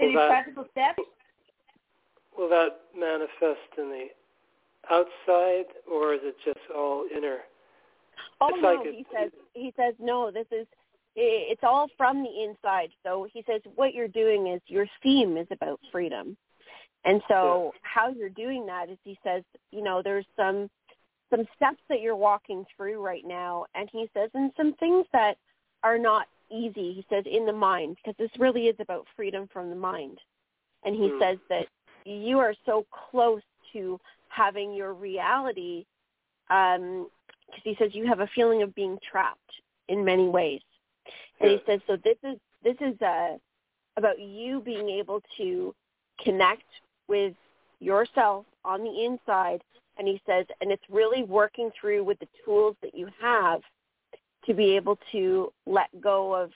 [0.00, 0.98] Any will that practical steps?
[2.36, 4.06] will that manifest in the
[4.90, 7.38] outside or is it just all inner?
[8.40, 10.30] Oh It's no, like he says he says no.
[10.30, 10.66] This is
[11.14, 12.90] it's all from the inside.
[13.04, 16.36] So he says what you're doing is your theme is about freedom,
[17.04, 20.70] and so how you're doing that is he says you know there's some
[21.30, 25.36] some steps that you're walking through right now, and he says and some things that
[25.82, 26.92] are not easy.
[26.92, 30.18] He says in the mind because this really is about freedom from the mind,
[30.84, 31.18] and he Hmm.
[31.20, 31.66] says that
[32.04, 35.84] you are so close to having your reality
[36.50, 37.08] um
[37.52, 39.38] because he says you have a feeling of being trapped
[39.88, 40.60] in many ways.
[41.40, 43.36] And he says so this is this is uh
[43.96, 45.74] about you being able to
[46.24, 46.64] connect
[47.08, 47.34] with
[47.80, 49.62] yourself on the inside.
[49.98, 53.60] And he says and it's really working through with the tools that you have
[54.46, 56.50] to be able to let go of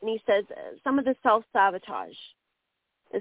[0.00, 2.16] and he says uh, some of the self sabotage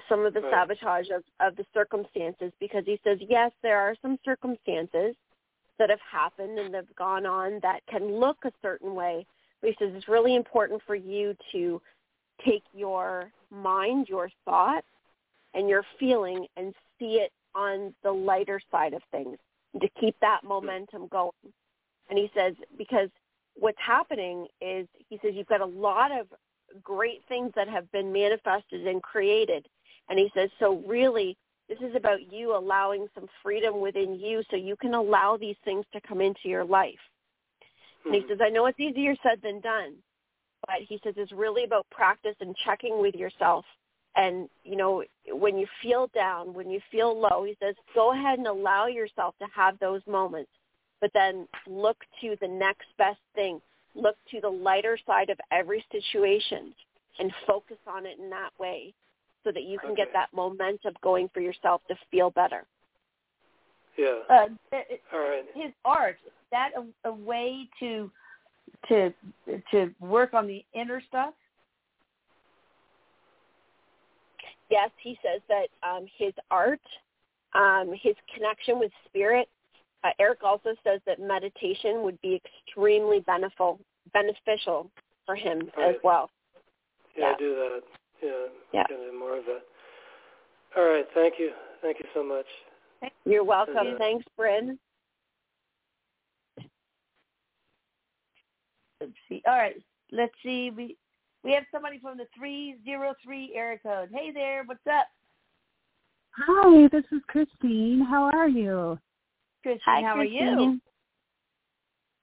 [0.08, 0.52] some of the Right.
[0.52, 5.16] sabotage of, of the circumstances because he says yes there are some circumstances
[5.80, 9.26] that have happened and have gone on that can look a certain way.
[9.62, 11.82] But he says it's really important for you to
[12.46, 14.84] take your mind, your thought,
[15.54, 19.38] and your feeling and see it on the lighter side of things
[19.80, 21.32] to keep that momentum going.
[22.10, 23.10] And he says, because
[23.56, 26.28] what's happening is, he says, you've got a lot of
[26.84, 29.68] great things that have been manifested and created.
[30.10, 31.38] And he says, so really,
[31.72, 35.86] this is about you allowing some freedom within you so you can allow these things
[35.94, 37.00] to come into your life.
[38.04, 38.28] And he Mhm.
[38.28, 40.04] says, I know it's easier said than done,
[40.68, 43.66] but he says it's really about practice and checking with yourself.
[44.16, 48.38] And, you know, when you feel down, when you feel low, he says, go ahead
[48.38, 50.52] and allow yourself to have those moments,
[51.00, 53.62] but then look to the next best thing.
[53.96, 56.76] Look to the lighter side of every situation
[57.18, 58.94] and focus on it in that way
[59.44, 60.14] so that you can get Okay.
[60.14, 62.66] that momentum going for yourself to feel better.
[63.98, 64.20] Yeah.
[64.30, 65.46] Uh, it- All right.
[65.54, 68.12] his art is that a, a way to
[68.88, 69.14] to
[69.72, 71.34] to work on the inner stuff?
[74.72, 76.80] yes, he says that um, his art,
[77.54, 79.48] um, his connection with spirit.
[80.04, 83.80] Uh, Erik also says that meditation would be extremely beneficial
[84.14, 84.90] beneficial
[85.26, 86.04] for him as Right.
[86.04, 86.30] well.
[87.16, 87.34] Yeah, Yeah.
[87.36, 87.84] I do that.
[88.22, 88.30] Yeah.
[88.74, 88.84] Yeah.
[88.90, 89.62] Gonna do more of that.
[90.78, 91.06] All right.
[91.14, 91.52] Thank you.
[91.82, 92.46] Thank you so much.
[93.26, 93.76] You're welcome.
[93.84, 93.98] Yeah.
[93.98, 94.78] Thanks, Bryn.
[99.00, 99.42] Let's see.
[99.48, 99.82] All right.
[100.12, 100.72] Let's see.
[100.76, 100.98] We
[101.44, 104.10] we have somebody from the three zero three area code.
[104.14, 104.64] Hey there.
[104.66, 105.08] What's up,
[106.38, 108.06] Hi, this is Christine.
[108.08, 108.98] How are you?
[109.64, 109.82] Christine?
[109.86, 110.48] Hi, how Christine.
[110.48, 110.82] are you?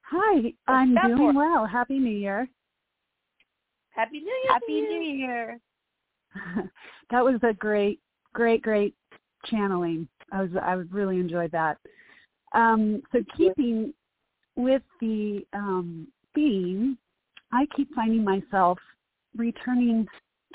[0.03, 1.67] Hi, I'm doing or- well.
[1.67, 2.49] Happy New Year.
[3.91, 4.47] Happy New Year.
[4.47, 4.89] to Happy you.
[4.89, 5.61] New Year.
[7.11, 8.01] that was a great,
[8.33, 8.95] great, great
[9.47, 10.09] channeling.
[10.33, 11.79] I was I really enjoyed that.
[12.53, 13.93] Um, so keeping
[14.57, 16.99] with the um, theme,
[17.53, 18.79] I keep finding myself
[19.37, 20.07] returning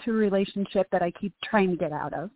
[0.03, 2.29] to a relationship that I keep trying to get out of.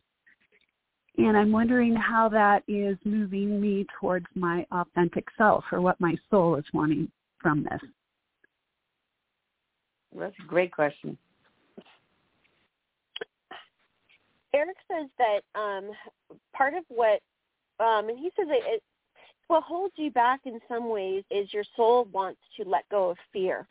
[1.17, 6.15] And I'm wondering how that is moving me towards my authentic self or what my
[6.29, 7.81] soul is wanting from this.
[10.15, 11.17] That's a great question.
[14.57, 15.91] Erik says that um,
[16.55, 17.21] part of what,
[17.79, 18.83] um, and he says it, it,
[19.47, 23.17] what holds you back in some ways is your soul wants to let go of
[23.31, 23.67] fear.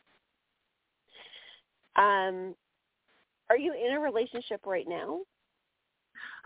[1.96, 2.54] Um,
[3.50, 5.20] are you in a relationship right now?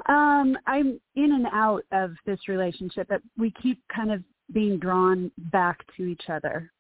[0.09, 5.31] Um, I'm in and out of this relationship, but we keep kind of being drawn
[5.53, 6.73] back to each other.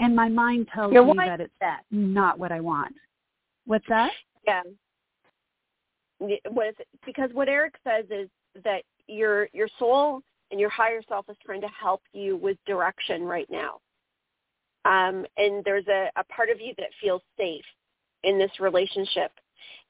[0.00, 1.82] And my mind tells me that it's that?
[1.92, 2.94] not what I want.
[3.66, 4.10] What's that?
[4.46, 4.62] Yeah.
[7.04, 8.28] Because what Erik says is
[8.64, 10.20] that your your soul
[10.50, 13.80] and your higher self is trying to help you with direction right now.
[14.84, 17.64] Um, and there's a, a part of you that feels safe
[18.24, 19.30] in this relationship.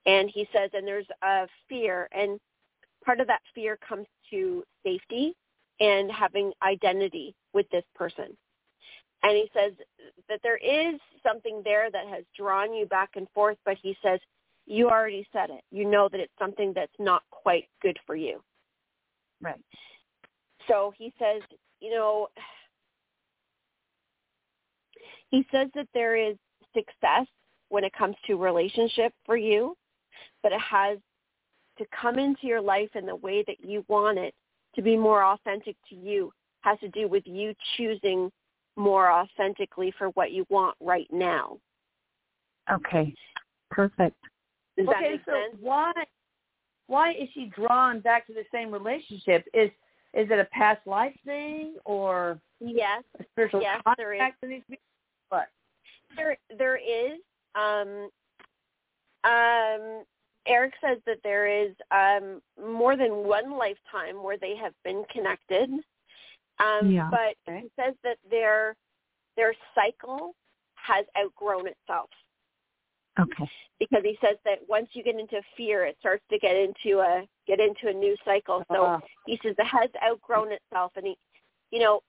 [0.06, 2.38] And he says, and there's a fear, and
[3.04, 5.34] part of that fear comes to safety
[5.80, 8.36] and having identity with this person.
[9.22, 9.72] And he says
[10.28, 14.18] that there is something there that has drawn you back and forth, but he says
[14.66, 15.62] you already said it.
[15.70, 18.42] You know that it's something that's not quite good for you.
[19.40, 19.60] Right.
[20.68, 21.42] So he says,
[21.80, 22.28] you know,
[25.30, 26.36] he says that there is
[26.74, 27.26] success
[27.68, 29.76] when it comes to relationship for you,
[30.42, 30.98] but it has
[31.78, 34.34] to come into your life in the way that you want it
[34.76, 36.32] to be more authentic to you
[36.62, 38.30] has to do with you choosing
[38.76, 41.58] more authentically for what you want right now.
[42.72, 43.14] Okay.
[43.70, 44.16] Perfect.
[44.76, 45.56] Does okay, so sense?
[45.60, 45.92] why
[46.86, 49.46] why is she drawn back to the same relationship?
[49.54, 49.70] Is
[50.14, 54.20] is it a past life thing or Yes, a spiritual Yes, contact there is.
[54.40, 54.78] that needs to be?
[55.28, 55.48] What?
[56.16, 57.20] there there is.
[57.54, 58.08] Um,
[59.24, 60.04] um,
[60.46, 65.70] Erik says that there is um, more than one lifetime where they have been connected.
[66.58, 67.08] Um, Yeah.
[67.10, 67.62] But Okay.
[67.62, 68.76] he says that their
[69.36, 70.34] their cycle
[70.74, 72.10] has outgrown itself
[73.20, 73.50] Okay.
[73.78, 77.26] because he says that once you get into fear, it starts to get into a
[77.46, 78.64] get into a new cycle.
[78.72, 81.16] So Uh, he says it has outgrown itself and he
[81.70, 82.02] you know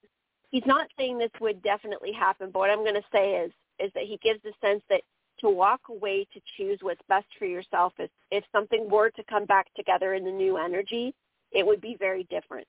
[0.52, 3.92] he's not saying this would definitely happen but what i'm going to say is is
[3.96, 5.02] that he gives the sense that
[5.40, 9.46] to walk away to choose what's best for yourself is if something were to come
[9.46, 11.14] back together in the new energy
[11.52, 12.68] it would be very different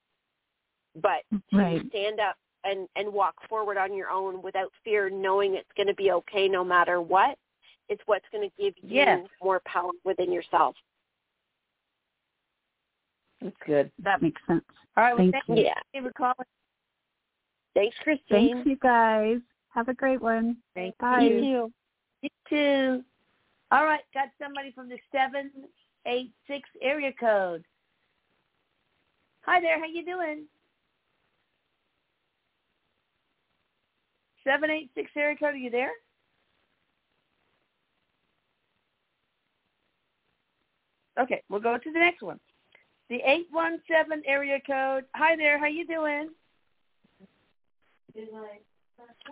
[1.03, 1.87] but to Right.
[1.89, 5.95] stand up and and walk forward on your own without fear knowing it's going to
[5.95, 7.37] be okay no matter what
[7.89, 9.27] is what's going to give you Yes.
[9.43, 10.75] more power within yourself
[13.41, 13.93] that's good.
[14.03, 14.65] That makes sense.
[14.97, 15.13] All right.
[15.15, 15.65] Well, Thank thank you.
[15.67, 16.35] yeah you for calling.
[17.75, 19.39] thanks christine Thanks, you guys.
[19.75, 20.57] Have a great one.
[20.75, 21.23] Thank Bye.
[21.25, 21.73] you too
[22.23, 23.05] You too.
[23.71, 24.01] All right.
[24.15, 25.51] Got somebody from the seven
[26.07, 27.65] eight six area code.
[29.43, 29.79] Hi there.
[29.79, 30.45] How you doing?
[34.43, 35.55] Seven eight six area code.
[35.55, 35.93] Are you there?
[41.21, 42.41] Okay, we'll go to the next one.
[43.11, 45.05] The eight one seven area code.
[45.15, 45.59] Hi there.
[45.59, 46.31] How you doing?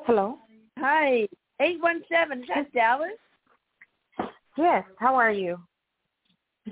[0.07, 0.39] Hello.
[0.79, 1.27] Hi.
[1.61, 2.43] Eight one seven.
[2.43, 3.11] Is that Dallas?
[4.57, 4.85] Yes.
[4.99, 5.59] How are you?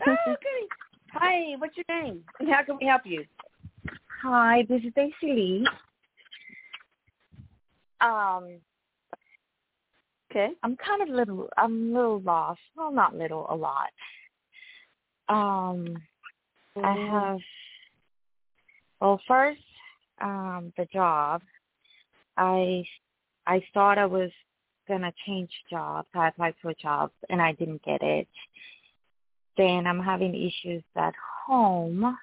[0.07, 0.69] Oh, goody.
[1.13, 1.55] Hi.
[1.59, 2.23] What's your name?
[2.39, 3.25] And how can we help you?
[4.23, 4.65] Hi.
[4.69, 5.67] This is Daisy Lee.
[8.01, 8.61] Um,
[10.31, 10.51] Okay.
[10.63, 11.49] I'm kind of little.
[11.59, 12.61] I'm a little lost.
[12.77, 13.47] Well, not little.
[13.51, 13.89] A lot.
[15.31, 15.97] Um,
[16.77, 17.39] I have.
[19.01, 19.61] Well, first,
[20.21, 21.43] um, the job.
[22.37, 22.85] I
[23.47, 24.31] I thought I was
[24.89, 26.09] gonna change jobs.
[26.15, 28.29] I applied for jobs and I didn't get it.
[29.57, 31.15] Then I'm having issues at
[31.47, 32.17] home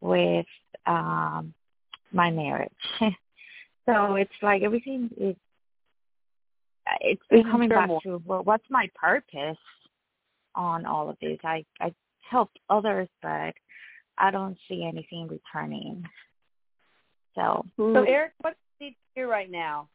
[0.00, 0.46] with
[0.86, 1.54] um
[2.12, 2.70] my marriage.
[3.86, 5.36] so it's like everything is
[7.00, 9.58] it's It's coming back to well what's my purpose
[10.54, 11.38] on all of this?
[11.44, 11.92] I I
[12.30, 13.54] helped others but
[14.18, 16.04] I don't see anything returning.
[17.34, 19.88] So So, Erik, what do you need to hear right now?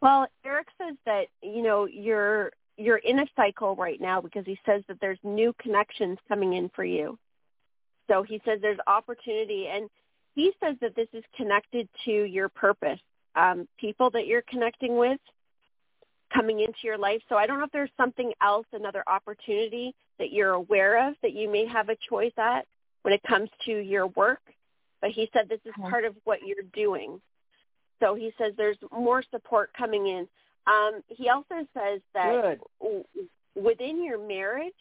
[0.00, 4.58] Well, Erik says that you know you're you're in a cycle right now because he
[4.64, 7.18] says that there's new connections coming in for you.
[8.08, 9.88] So he says there's opportunity, and
[10.34, 13.00] he says that this is connected to your purpose.
[13.34, 15.20] Um, people that you're connecting with
[16.34, 17.20] coming into your life.
[17.28, 21.32] So I don't know if there's something else, another opportunity that you're aware of that
[21.32, 22.64] you may have a choice at
[23.02, 24.38] when it comes to your work.
[25.00, 27.20] But he said this is part of what you're doing.
[27.98, 30.28] So he says there's more support coming in.
[30.68, 33.04] Um, he also says that w-
[33.60, 34.72] within your marriage,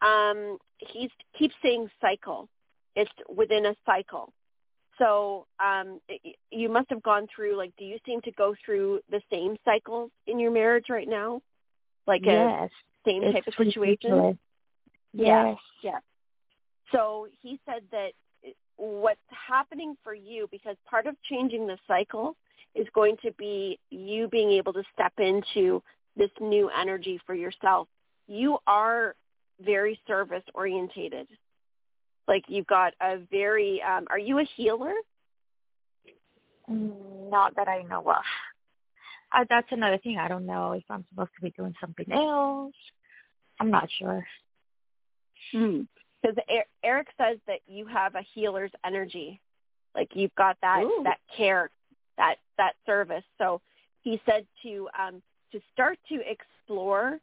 [0.00, 2.48] um, he's keeps saying cycle.
[2.96, 4.32] It's within a cycle.
[4.98, 7.54] So um, it, you must have gone through.
[7.58, 11.42] Like, do you seem to go through the same cycles in your marriage right now?
[12.06, 12.70] Like a yes,
[13.04, 13.82] same type of situation?
[13.82, 14.36] ridiculous.
[15.12, 15.50] Yeah.
[15.50, 15.58] Yes.
[15.82, 16.02] Yes.
[16.92, 18.10] So he said that
[18.76, 22.36] what's happening for you, because part of changing the cycle
[22.74, 25.82] is going to be you being able to step into
[26.16, 27.88] this new energy for yourself.
[28.26, 29.14] You are
[29.60, 31.26] very service orientated.
[32.26, 34.94] Like you've got a very, um, are you a healer?
[36.70, 38.22] Mm, Not that I know of.
[39.32, 40.18] Uh, that's another thing.
[40.18, 42.74] I don't know if I'm supposed to be doing something else.
[43.60, 44.24] I'm not sure.
[46.22, 46.36] Because
[46.82, 49.40] Erik says that you have a healer's energy,
[49.94, 51.02] like you've got that Ooh.
[51.04, 51.70] that care,
[52.16, 53.24] that that service.
[53.38, 53.60] So
[54.02, 55.22] he said to um,
[55.52, 57.18] to start to explore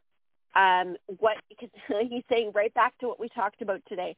[0.54, 1.70] um, what because
[2.08, 4.16] he's saying right back to what we talked about today.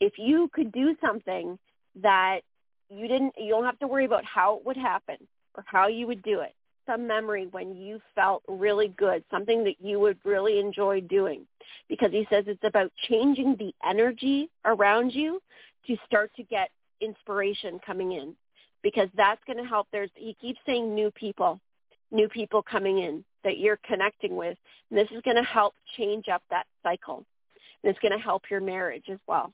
[0.00, 1.58] If you could do something
[2.02, 2.40] that
[2.88, 5.16] you didn't, you don't have to worry about how it would happen
[5.54, 6.54] or how you would do it.
[6.86, 11.46] Some memory when you felt really good, something that you would really enjoy doing.
[11.88, 15.40] Because he says it's about changing the energy around you
[15.86, 16.70] to start to get
[17.00, 18.34] inspiration coming in.
[18.82, 19.88] Because that's going to help.
[19.92, 21.60] There's he keeps saying new people,
[22.10, 24.56] new people coming in that you're connecting with.
[24.90, 27.24] And this is going to help change up that cycle.
[27.82, 29.52] And it's going to help your marriage as well.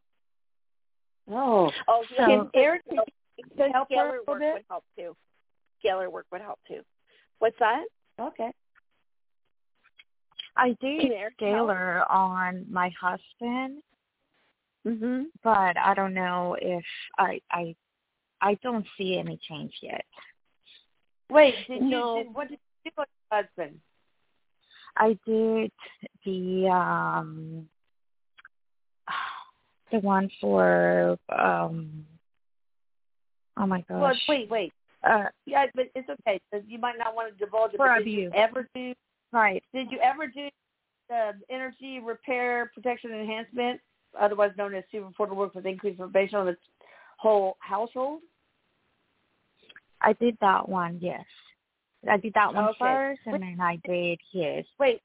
[1.31, 3.09] Oh, Oh, so can Erik help
[3.59, 4.55] a scalar little work bit?
[4.55, 5.16] would help too.
[5.85, 6.81] Scalar work would help too.
[7.39, 7.84] What's that?
[8.20, 8.51] Okay.
[10.57, 13.82] I did scalar on my husband,
[14.87, 15.24] Mm-hmm.
[15.43, 16.84] but I don't know if
[17.18, 17.74] I I
[18.41, 20.05] I don't see any change yet.
[21.28, 22.18] Wait, did No.
[22.18, 23.80] you did, what did you do with your husband?
[24.97, 25.72] I did
[26.24, 27.68] the um
[29.91, 32.07] the one for um
[33.57, 34.01] oh my gosh.
[34.01, 34.72] Well, wait, wait.
[35.07, 36.40] Uh Yeah, but it's okay.
[36.66, 37.78] You might not want to divulge it.
[37.78, 38.94] But did you ever do?
[39.32, 39.62] right.
[39.72, 40.48] Did you ever do
[41.09, 43.80] the energy repair protection enhancement,
[44.18, 46.57] otherwise known as super portal work with increased information on the
[47.18, 48.22] whole household?
[50.00, 51.24] I did that one, yes.
[52.09, 52.76] I did that one Okay.
[52.78, 54.64] first and then I did his.
[54.78, 55.02] Wait,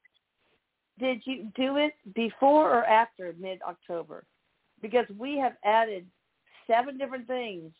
[0.98, 4.24] did you do it before or after mid October?
[4.80, 6.06] Because we have added
[6.66, 7.72] seven different things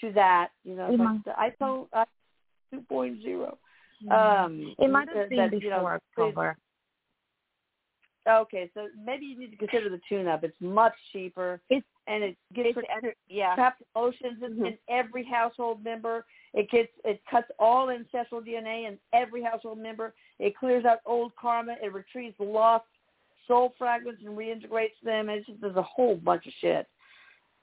[0.00, 0.50] to that.
[0.64, 2.04] You know, It like might- the iPhone uh,
[2.74, 3.56] 2.0.
[4.10, 6.56] Um, it might have been that, before you know, October.
[8.28, 10.44] Okay, so maybe you need to consider the tune-up.
[10.44, 13.54] It's much cheaper, It's- and it gets It's ener- yeah.
[13.54, 14.66] trapped emotions in, Mhm.
[14.66, 16.26] in every household member.
[16.52, 20.14] It gets it cuts all ancestral DNA in every household member.
[20.38, 21.76] It clears out old karma.
[21.82, 22.86] It retrieves lost
[23.46, 25.30] soul fragments and reintegrates them.
[25.30, 26.86] It's just there's a whole bunch of shit.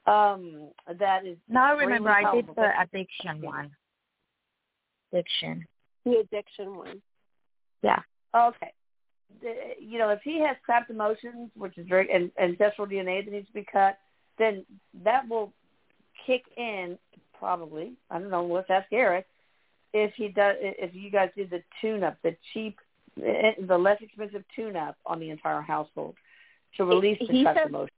[0.06, 1.36] Um, that is.
[1.48, 3.70] Now I remember I did the addiction one.
[5.12, 5.66] Addiction.
[6.04, 7.02] The addiction one.
[7.82, 8.00] Yeah.
[8.34, 8.72] Okay.
[9.42, 13.30] The- You know, if he has trapped emotions, which is very and ancestral DNA that
[13.32, 13.98] needs to be cut,
[14.38, 14.64] then
[15.04, 15.52] that will
[16.26, 16.98] kick in
[17.38, 17.92] probably.
[18.10, 18.44] I don't know.
[18.46, 19.26] Let's ask Erik
[19.92, 20.56] if he does.
[20.60, 22.78] If you guys did the tune-up, the cheap,
[23.24, 26.14] eh, the less expensive tune-up on the entire household
[26.76, 27.90] to release the He trapped says- emotions.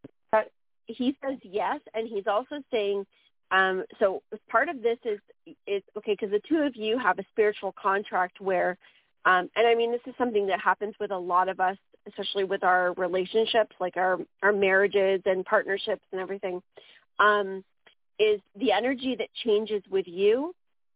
[0.88, 3.06] He says yes, and he's also saying,
[3.50, 5.20] um, so part of this is
[5.66, 8.76] is okay because the two of you have a spiritual contract where,
[9.24, 11.76] um, and I mean this is something that happens with a lot of us,
[12.06, 16.62] especially with our relationships, like our our marriages and partnerships and everything,
[17.18, 17.64] um,
[18.18, 20.54] is the energy that changes with you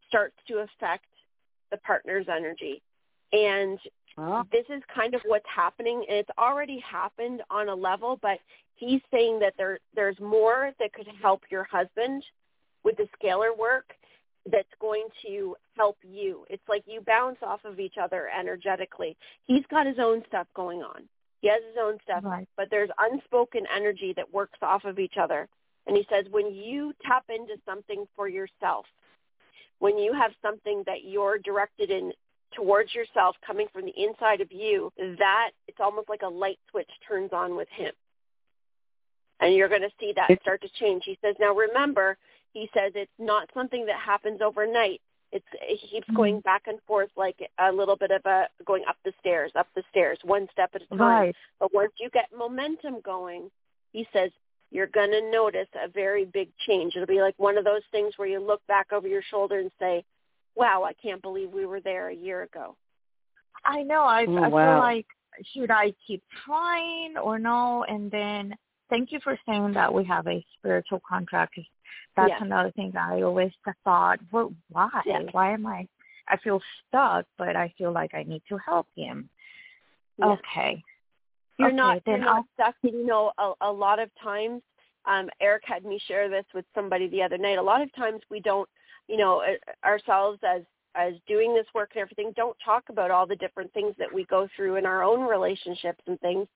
[0.08, 1.06] starts to affect
[1.70, 2.82] the partner's energy,
[3.32, 3.78] and
[4.52, 6.04] This is kind of what's happening.
[6.08, 8.38] And it's already happened on a level but
[8.76, 12.24] he's saying that there there's more that could help your husband
[12.84, 13.94] with the scalar work
[14.50, 16.44] that's going to help you.
[16.50, 19.16] It's like you bounce off of each other energetically.
[19.44, 21.08] He's got his own stuff going on.
[21.40, 22.48] He has his own stuff Right.
[22.56, 25.48] but there's unspoken energy that works off of each other.
[25.86, 28.86] And he says when you tap into something for yourself
[29.78, 32.12] when you have something that you're directed in
[32.54, 36.90] towards yourself coming from the inside of you, that it's almost like a light switch
[37.06, 37.92] turns on with him.
[39.40, 41.02] And you're going to see that start to change.
[41.04, 42.16] He says, now remember,
[42.52, 45.00] he says it's not something that happens overnight.
[45.32, 46.14] It's it keeps Mhm.
[46.14, 49.66] going back and forth like a little bit of a going up the stairs, up
[49.74, 50.98] the stairs, one step at a time.
[50.98, 51.36] Right.
[51.58, 53.50] But once you get momentum going,
[53.92, 54.30] he says
[54.70, 56.94] you're going to notice a very big change.
[56.94, 59.70] It'll be like one of those things where you look back over your shoulder and
[59.78, 60.04] say,
[60.54, 62.76] "Wow, I can't believe we were there a year ago."
[63.64, 64.02] I know.
[64.02, 64.64] I Oh, I wow.
[64.66, 65.06] feel like
[65.52, 67.84] should I keep trying or no?
[67.84, 68.56] And then
[68.90, 71.54] thank you for saying that we have a spiritual contract.
[71.54, 71.64] 'cause
[72.16, 72.40] that's Yes.
[72.42, 73.52] another thing that I always
[73.84, 74.20] thought.
[74.30, 74.90] Well, why?
[75.06, 75.32] Yes.
[75.32, 75.88] Why am I?
[76.28, 79.28] I feel stuck, but I feel like I need to help him.
[80.18, 80.38] Yes.
[80.40, 80.82] Okay.
[81.58, 82.74] You're Okay, not then you're not stuck.
[82.82, 84.62] You know, a, a lot of times,
[85.04, 87.58] um, Erik had me share this with somebody the other night.
[87.58, 88.68] A lot of times we don't,
[89.08, 89.42] you know,
[89.84, 90.62] ourselves as
[90.94, 94.24] as doing this work and everything, don't talk about all the different things that we
[94.24, 96.46] go through in our own relationships and things.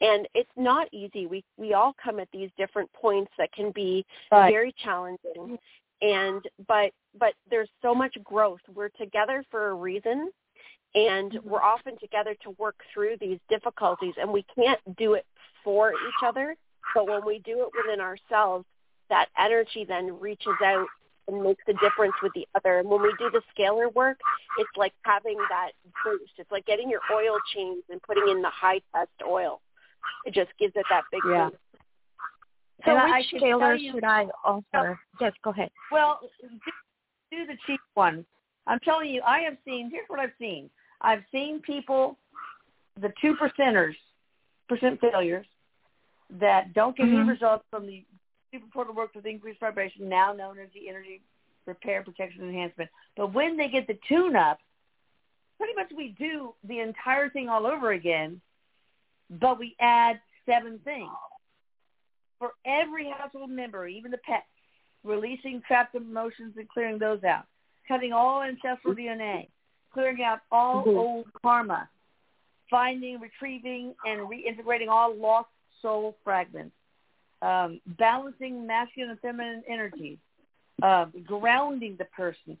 [0.00, 1.26] And it's not easy.
[1.26, 4.50] We we all come at these different points that can be Right.
[4.50, 5.58] very challenging.
[6.00, 8.60] And but but there's so much growth.
[8.74, 10.30] We're together for a reason
[10.94, 11.44] and Mhm.
[11.44, 15.26] we're often together to work through these difficulties and we can't do it
[15.64, 16.56] for each other
[16.94, 18.66] but when we do it within ourselves
[19.08, 20.88] that energy then reaches out
[21.28, 24.18] and makes a difference with the other and when we do the scalar work
[24.58, 25.70] it's like having that
[26.04, 29.60] boost it's like getting your oil changed and putting in the high test oil
[30.26, 31.48] it just gives it that big Yeah.
[31.50, 31.58] boost
[32.84, 34.98] So And which can tell scalar you- should I offer?
[35.20, 35.70] Yes, go ahead.
[35.92, 36.48] Well, do,
[37.30, 38.26] do the cheap one.
[38.66, 39.88] I'm telling you, I have seen.
[39.90, 40.68] Here's what I've seen.
[41.00, 42.18] I've seen people,
[43.00, 43.94] the two percenters,
[44.68, 45.46] percent failures,
[46.30, 47.20] that don't get Mhm.
[47.20, 48.04] any results from the
[48.52, 51.22] super portal work with increased vibration, now known as the energy
[51.66, 52.90] repair, protection, enhancement.
[53.16, 54.58] But when they get the tune up,
[55.58, 58.40] pretty much we do the entire thing all over again,
[59.30, 61.10] but we add seven things.
[62.38, 64.44] For every household member, even the pets,
[65.04, 67.46] releasing trapped emotions and clearing those out,
[67.86, 69.48] cutting all ancestral DNA,
[69.92, 70.96] clearing out all Mhm.
[70.96, 71.88] old karma,
[72.68, 75.50] finding, retrieving, and reintegrating all lost
[75.80, 76.74] soul fragments,
[77.42, 80.18] um, balancing masculine and feminine energies,
[80.82, 82.56] uh, grounding the person,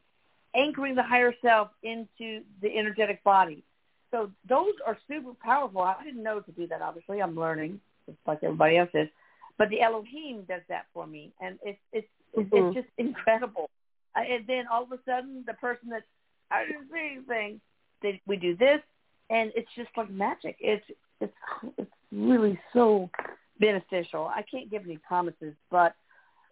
[0.54, 3.62] anchoring the higher self into the energetic body.
[4.10, 5.80] So those are super powerful.
[5.82, 6.82] I didn't know to do that.
[6.82, 9.08] Obviously, I'm learning, just like everybody else is.
[9.56, 12.48] But the Elohim does that for me, and it's it's Mhm.
[12.52, 13.70] it's just incredible.
[14.16, 16.02] Uh, and then all of a sudden, the person that
[16.50, 17.60] I didn't see anything,
[18.02, 18.80] they, we do this,
[19.30, 20.56] and it's just like magic.
[20.60, 20.84] It's
[21.20, 21.36] it's
[21.78, 23.10] it's really so
[23.62, 24.26] beneficial.
[24.26, 25.94] I can't give any promises, but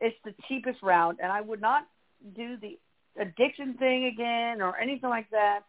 [0.00, 1.86] it's the cheapest route, and I would not
[2.34, 2.78] do the
[3.20, 5.60] addiction thing again or anything like that.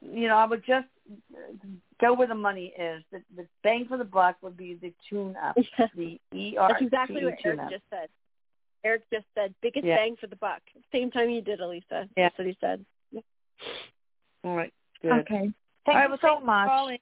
[0.00, 0.86] You know, I would just
[2.00, 3.02] go where the money is.
[3.10, 5.56] The, the bang for the buck would be the tune up,
[5.96, 6.68] the ER.
[6.68, 8.08] That's exactly what tune Erik just said.
[8.84, 9.96] Erik just said biggest Yeah.
[9.96, 10.62] bang for the buck.
[10.92, 12.08] Same time you did, Elisa.
[12.16, 12.28] Yeah.
[12.28, 12.84] That's what he said.
[14.44, 15.10] All right, good.
[15.10, 15.50] Okay.
[15.84, 17.00] Thank right, you well, so thanks for much.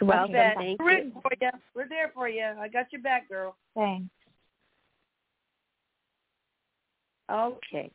[0.00, 0.34] You're welcome.
[0.34, 1.12] Thank we're you.
[1.22, 1.50] for you.
[1.74, 2.44] We're there for you.
[2.60, 3.56] I got your back, girl.
[3.74, 4.08] Thanks.
[7.30, 7.90] Okay.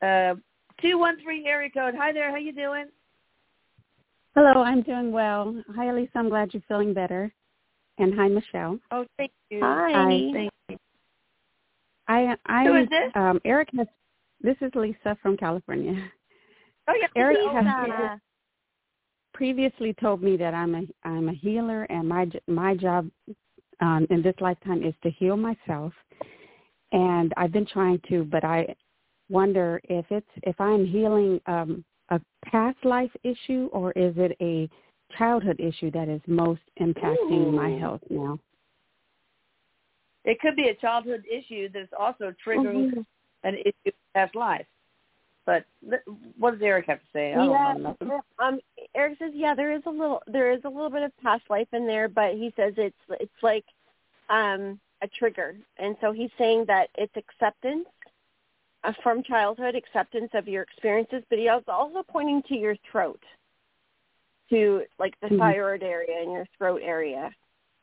[0.00, 0.34] Uh,
[0.80, 1.94] two one three area code.
[1.96, 2.30] Hi there.
[2.30, 2.86] How you doing?
[4.34, 5.62] Hello, I'm doing well.
[5.76, 6.10] Hi, Elisa.
[6.16, 7.32] I'm glad you're feeling better.
[7.98, 8.78] And hi, Michelle.
[8.90, 9.60] Oh, thank you.
[9.62, 9.92] Hi.
[10.32, 10.78] Thank you.
[12.08, 13.12] I I Who is this?
[13.14, 13.86] um Erik has
[14.40, 15.94] this is Lisa from California.
[16.88, 17.06] Oh, yeah.
[17.14, 18.18] Erik oh, has.
[19.34, 23.10] Previously told me that I'm a I'm a healer and my my job
[23.80, 25.92] um in this lifetime is to heal myself.
[26.92, 28.74] And I've been trying to, but I
[29.30, 34.68] wonder if it's if I'm healing um a past life issue or is it a
[35.16, 38.38] childhood issue that is most impacting my health now.
[40.24, 43.00] It could be a childhood issue that's also triggering Mm-hmm.
[43.44, 44.66] an issue past life.
[45.44, 45.98] But li-
[46.38, 47.32] what does Erik have to say?
[47.32, 48.60] I don't yeah, um,
[48.94, 51.68] Erik says, yeah, there is a little, there is a little bit of past life
[51.72, 53.64] in there, but he says it's, it's like,
[54.28, 57.88] um, a trigger, and so he's saying that it's acceptance
[58.84, 63.20] uh, from childhood, acceptance of your experiences, but he was also pointing to your throat,
[64.50, 65.38] to like the Mhm.
[65.38, 67.34] thyroid area and your throat area.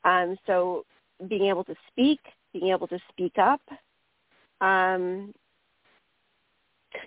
[0.05, 0.85] Um, so
[1.27, 2.21] being able to speak,
[2.53, 3.61] being able to speak up.
[4.61, 5.33] Um,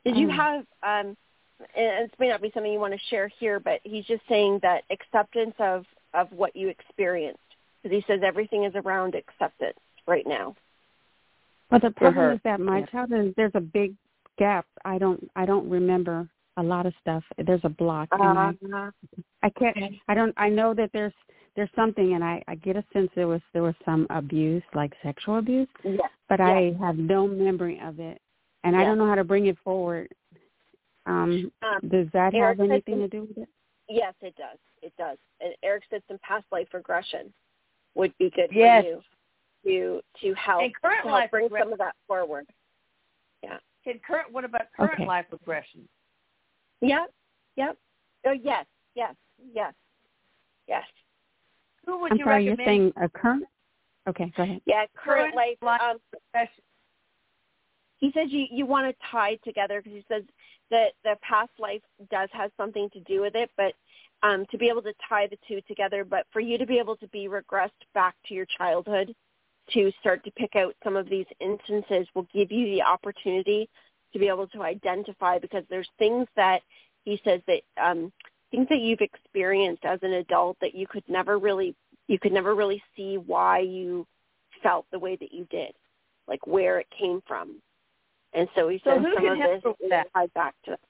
[0.04, 0.36] did you Mm.
[0.36, 1.16] have um,
[1.76, 4.58] and this may not be something you want to share here, but he's just saying
[4.62, 7.38] that acceptance of of what you experienced,
[7.82, 10.54] because he says everything is around acceptance right now.
[11.70, 12.86] But the problem is that my Yeah.
[12.86, 13.94] childhood there's a big
[14.38, 14.66] gap.
[14.84, 17.24] I don't I don't remember a lot of stuff.
[17.38, 18.52] There's a block and I,
[19.42, 19.76] I can't
[20.08, 21.14] I don't I know that there's
[21.54, 24.92] there's something and I, I get a sense there was there was some abuse, like
[25.02, 26.00] sexual abuse, yes.
[26.28, 26.40] but.
[26.40, 28.20] I have no memory of it.
[28.64, 30.08] And I don't know how to bring it forward.
[31.06, 33.48] Um Um, does that Erik have anything some- to do with it?
[33.88, 34.58] Yes, it does.
[34.82, 35.18] It does.
[35.40, 37.32] And Erik said some past life regression
[37.94, 38.84] would be good Yes.
[38.84, 39.02] for you
[39.64, 41.66] to to help, And current to help life bring regression.
[41.66, 42.46] some of that forward.
[43.42, 43.58] Yeah.
[43.84, 45.06] Can current, what about current Okay.
[45.06, 45.88] life regression?
[46.80, 47.12] Yep.
[47.56, 47.78] Yep.
[48.26, 48.66] Oh yes.
[48.94, 49.16] Yes.
[49.52, 49.74] Yes.
[50.68, 50.86] Yes.
[51.84, 53.48] Who would I'm you sorry, you're recommend saying a current
[54.08, 54.60] Okay, go ahead.
[54.66, 54.86] Yeah.
[54.94, 55.58] Current Current life.
[55.62, 56.64] life Um, regression?
[58.02, 60.24] He says you you want to tie together because he says
[60.70, 61.80] that the past life
[62.10, 63.72] does have something to do with it, but
[64.24, 66.96] um, to be able to tie the two together, but for you to be able
[66.96, 69.14] to be regressed back to your childhood
[69.72, 73.68] to start to pick out some of these instances will give you the opportunity
[74.12, 76.60] to be able to identify because there's things that
[77.04, 78.12] he says that um,
[78.50, 81.74] things that you've experienced as an adult that you could never really
[82.08, 84.04] you could never really see why you
[84.60, 85.72] felt the way that you did,
[86.26, 87.62] like where it came from.
[88.34, 90.06] And so he So says who some can of help this her with that?
[90.14, 90.80] tied back to that.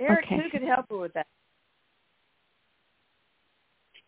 [0.00, 0.36] Erik, Okay.
[0.42, 1.26] who could help her with that?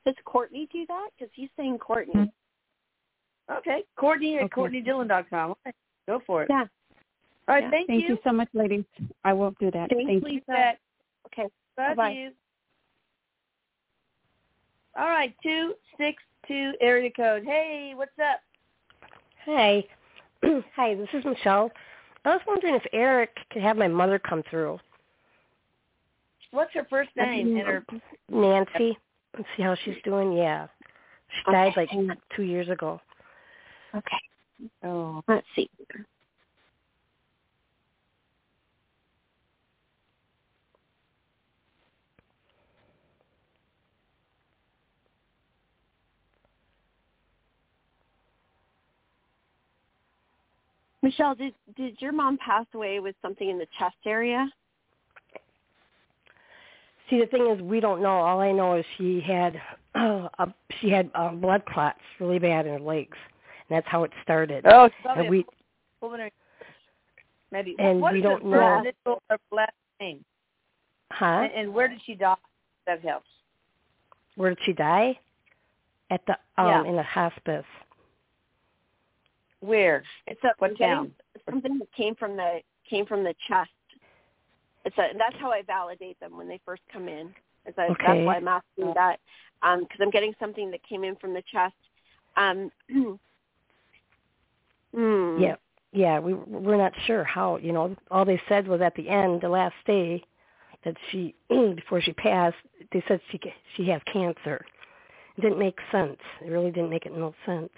[0.05, 1.11] Does Courtney do that?
[1.17, 2.15] Because he's saying Courtney.
[2.15, 3.55] Mm-hmm.
[3.59, 3.85] Okay.
[3.97, 4.61] Courtney at Okay.
[4.61, 5.51] CourtneyDillon.com.
[5.51, 5.73] Okay.
[6.07, 6.47] Go for it.
[6.51, 6.65] Yeah.
[7.49, 7.65] All right.
[7.65, 7.71] Yeah.
[7.71, 8.85] Thank, Thank you so much, ladies.
[9.25, 9.91] I will do that.
[9.91, 10.29] Thanks, Thank you.
[10.29, 10.45] Lisa.
[10.49, 10.79] Bet.
[11.27, 11.43] Okay.
[11.43, 12.11] Love Bye-bye.
[12.11, 12.31] you.
[14.97, 15.35] All right.
[15.43, 17.45] Two six two area code.
[17.45, 18.41] Hey, what's up?
[19.47, 19.85] Hi.
[20.77, 21.71] Hi, this is Michelle.
[22.25, 24.79] I was wondering if Erik could have my mother come through.
[26.51, 27.85] What's her first name and her
[28.29, 28.99] Nancy.
[29.37, 30.33] Let's see how she's doing.
[30.33, 30.67] Yeah.
[31.29, 31.89] She died like
[32.37, 33.01] two years ago.
[33.95, 34.19] Okay.
[34.85, 35.71] oh Let's see.
[51.03, 54.49] Michelle, did did your mom pass away with something in the chest area?
[57.11, 58.21] See, the thing is, we don't know.
[58.21, 59.61] All I know is she had
[59.95, 63.17] uh, a, she had uh, blood clots really bad in her legs,
[63.69, 64.65] and that's how it started.
[64.67, 65.45] oh And we a
[66.01, 66.33] pulmonary
[67.53, 68.77] maybe And what we is don't her know.
[68.77, 70.25] first initial or last name
[71.11, 71.27] huh?
[71.27, 72.35] and, and where did she die
[72.87, 73.29] that helps
[74.37, 75.19] Where did she die?
[76.11, 76.85] At the um Yeah.
[76.85, 77.65] in the hospice.
[79.63, 81.13] Where It's a What I'm town?
[81.49, 83.71] Something that came from the came from the chest.
[84.85, 87.29] It's a, that's how I validate them when they first come in.
[87.67, 88.05] Is I, Okay.
[88.05, 89.21] That's why I'm asking that
[89.63, 91.75] because I'm getting something that came in from the chest.
[92.37, 92.71] Um,
[94.95, 95.41] hmm.
[95.41, 95.55] Yeah,
[95.93, 96.19] yeah.
[96.19, 97.57] We we're not sure how.
[97.57, 100.25] You know, all they said was at the end, the last day,
[100.85, 102.57] that she before she passed,
[102.93, 103.41] they said she
[103.77, 104.65] she had cancer.
[105.37, 106.19] It didn't make sense.
[106.45, 107.71] It really didn't make it no sense.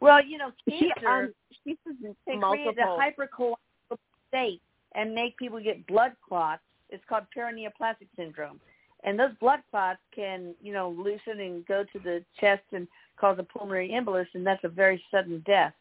[0.00, 1.32] Well you know She um
[1.64, 1.96] she says
[2.26, 2.72] they multiple.
[2.72, 3.98] create a hypercoagulable
[4.28, 4.60] state
[4.94, 6.62] and make people get blood clots.
[6.88, 8.60] It's called paraneoplastic syndrome.
[9.04, 12.88] And those blood clots can, you know, loosen and go to the chest and
[13.18, 15.72] cause a pulmonary embolus, and that's a very sudden death.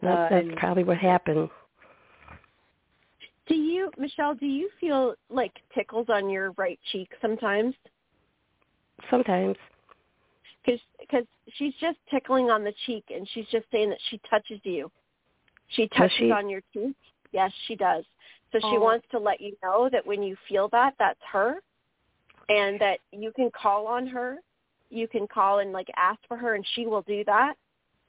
[0.00, 1.50] That, Uh, that's and- probably what happened.
[3.46, 4.34] do you, Michelle?
[4.34, 7.74] Do you feel like tickles on your right cheek sometimes?
[9.10, 9.56] Sometimes.
[10.64, 10.80] because
[11.54, 14.90] she's just tickling on the cheek and she's just saying that she touches you.
[15.68, 16.30] She touches she?
[16.30, 16.96] on your cheek.
[17.32, 18.04] Yes, she does.
[18.52, 18.80] So she Oh.
[18.80, 21.62] wants to let you know that when you feel that, that's her,
[22.48, 24.38] and that you can call on her.
[24.90, 27.56] You can call and like ask for her, and she will do that,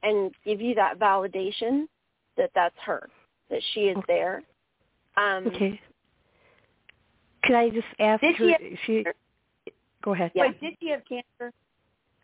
[0.04, 1.88] and give you that validation
[2.36, 3.10] that that's her,
[3.50, 4.44] that she is there.
[5.16, 5.80] Um, Okay.
[7.44, 8.58] Could I just ask Did her?
[8.60, 9.06] she she
[10.02, 10.32] go ahead.
[10.34, 10.44] Yeah.
[10.44, 11.54] Wait, did she have cancer?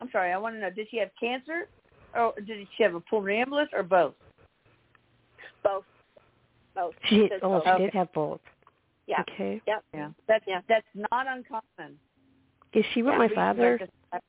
[0.02, 1.68] I'm sorry, I want to know, did she have cancer,
[2.14, 4.14] or did she have a pulmonary embolus, or both?
[5.64, 5.86] Both.
[6.76, 6.96] Both.
[7.06, 7.64] She Says oh both.
[7.64, 7.84] she Okay.
[7.86, 8.40] did have both.
[9.08, 9.22] Yeah.
[9.22, 9.62] Okay.
[9.68, 9.84] Yep.
[9.94, 10.62] Yeah, that's Yeah.
[10.70, 12.00] that's not uncommon.
[12.74, 13.80] Is she with Yeah, my father?
[14.14, 14.22] like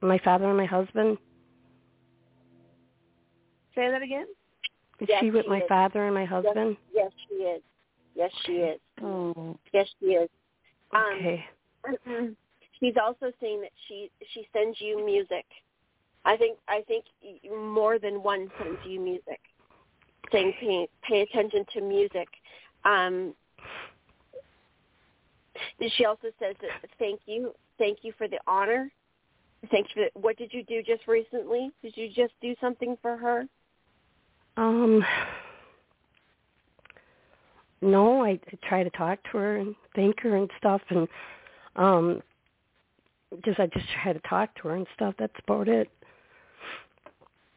[0.00, 1.18] My father and my husband?
[3.74, 4.26] Say that again.
[5.00, 5.68] Is Yes, she with she my is.
[5.68, 6.76] father and my husband?
[6.92, 7.62] Yes, she is.
[8.14, 8.80] Yes, she is.
[9.02, 10.28] Oh, Yes, she is.
[10.92, 11.44] Um, Okay.
[12.80, 15.44] She's also saying that she she sends you music.
[16.24, 17.04] I think I think
[17.50, 19.40] more than one sends you music.
[20.32, 22.28] Saying pay, pay attention to music.
[22.84, 23.34] Um,
[25.96, 28.90] she also says that thank you, thank you for the honor.
[29.70, 30.04] Thank you.
[30.04, 31.70] For the, what did you do just recently?
[31.82, 33.44] Did you just do something for her?
[34.56, 35.04] Um
[37.82, 41.08] no, I, I try to talk to her and thank her and stuff and
[41.76, 42.22] um
[43.44, 45.14] just I just had to talk to her and stuff.
[45.18, 45.88] That's about it.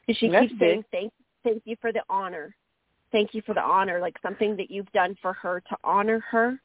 [0.07, 1.11] And she That's keeps saying thank
[1.43, 2.55] thank you for the honor.
[3.11, 6.59] Thank you for the honor, like something that you've done for her to honor her.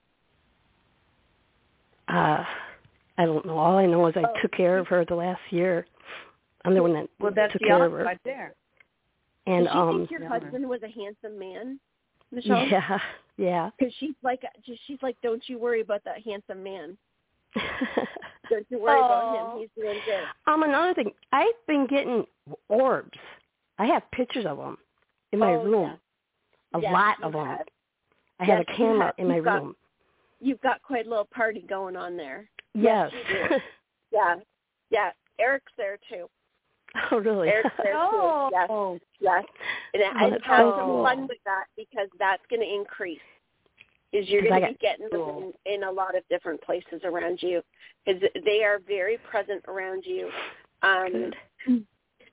[2.08, 2.44] Uh
[3.18, 3.58] I don't know.
[3.58, 4.32] All I know is I Oh.
[4.40, 5.86] took care of her the last year.
[6.64, 8.04] I'm the one that well, that's took the care of honor her.
[8.04, 8.54] right there.
[9.46, 10.28] And Does she um think your Yeah.
[10.28, 11.80] husband was a handsome man,
[12.30, 12.66] Michelle?
[12.68, 12.98] yeah,
[13.36, 13.70] yeah.
[13.78, 14.42] Because she's like,
[14.86, 16.98] she's like, don't you worry about that handsome man.
[18.50, 19.60] Don't you worry about him.
[19.60, 20.24] He's doing good.
[20.46, 22.24] um, another thing, I've been getting
[22.68, 23.18] orbs.
[23.78, 24.76] I have pictures of them
[25.32, 25.98] in my Oh, room.
[26.74, 27.46] A Yes, lot of them.
[27.46, 27.66] have.
[28.40, 29.14] I have a camera have.
[29.18, 29.76] in my You've got- room.
[30.40, 32.48] You've got quite a little party going on there.
[32.74, 33.10] Yes.
[33.28, 33.60] Yes,
[34.12, 34.36] Yeah,
[34.90, 35.10] yeah.
[35.40, 36.28] Erik's there too.
[37.10, 37.48] oh, really?
[37.48, 39.00] Erik's there Oh, too.
[39.20, 39.44] Yes, yes.
[39.94, 43.18] And, Oh, and that's have so some fun with that because that's going to increase.
[44.12, 47.42] Is you're going to be getting them in, in a lot of different places around
[47.42, 47.60] you
[48.06, 50.30] because they are very present around you.
[50.82, 51.32] Um,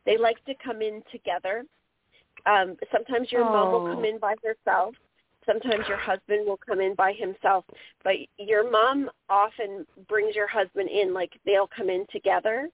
[0.05, 1.65] they like to come in together.
[2.45, 4.09] Um, sometimes your mom will come Oh.
[4.09, 4.95] in by herself.
[5.45, 7.65] Sometimes your husband will come in by himself.
[8.03, 12.69] But your mom often brings your husband in, like they'll come in together.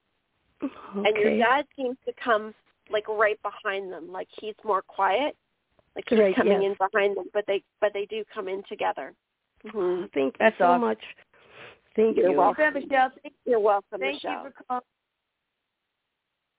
[0.60, 2.54] And your dad seems to come
[2.88, 5.36] like right behind them, like he's more quiet,
[5.96, 6.76] like he's Right, coming yes.
[6.80, 7.26] in behind them.
[7.32, 9.14] But they but they do come in together.
[9.70, 10.80] hmm Thank you so awesome.
[10.80, 10.98] much.
[11.96, 12.36] Thank You're you.
[12.38, 12.64] welcome.
[12.64, 13.10] Okay, Michelle.
[13.22, 14.44] Thank, You're welcome, thank Michelle.
[14.44, 14.82] you for calling.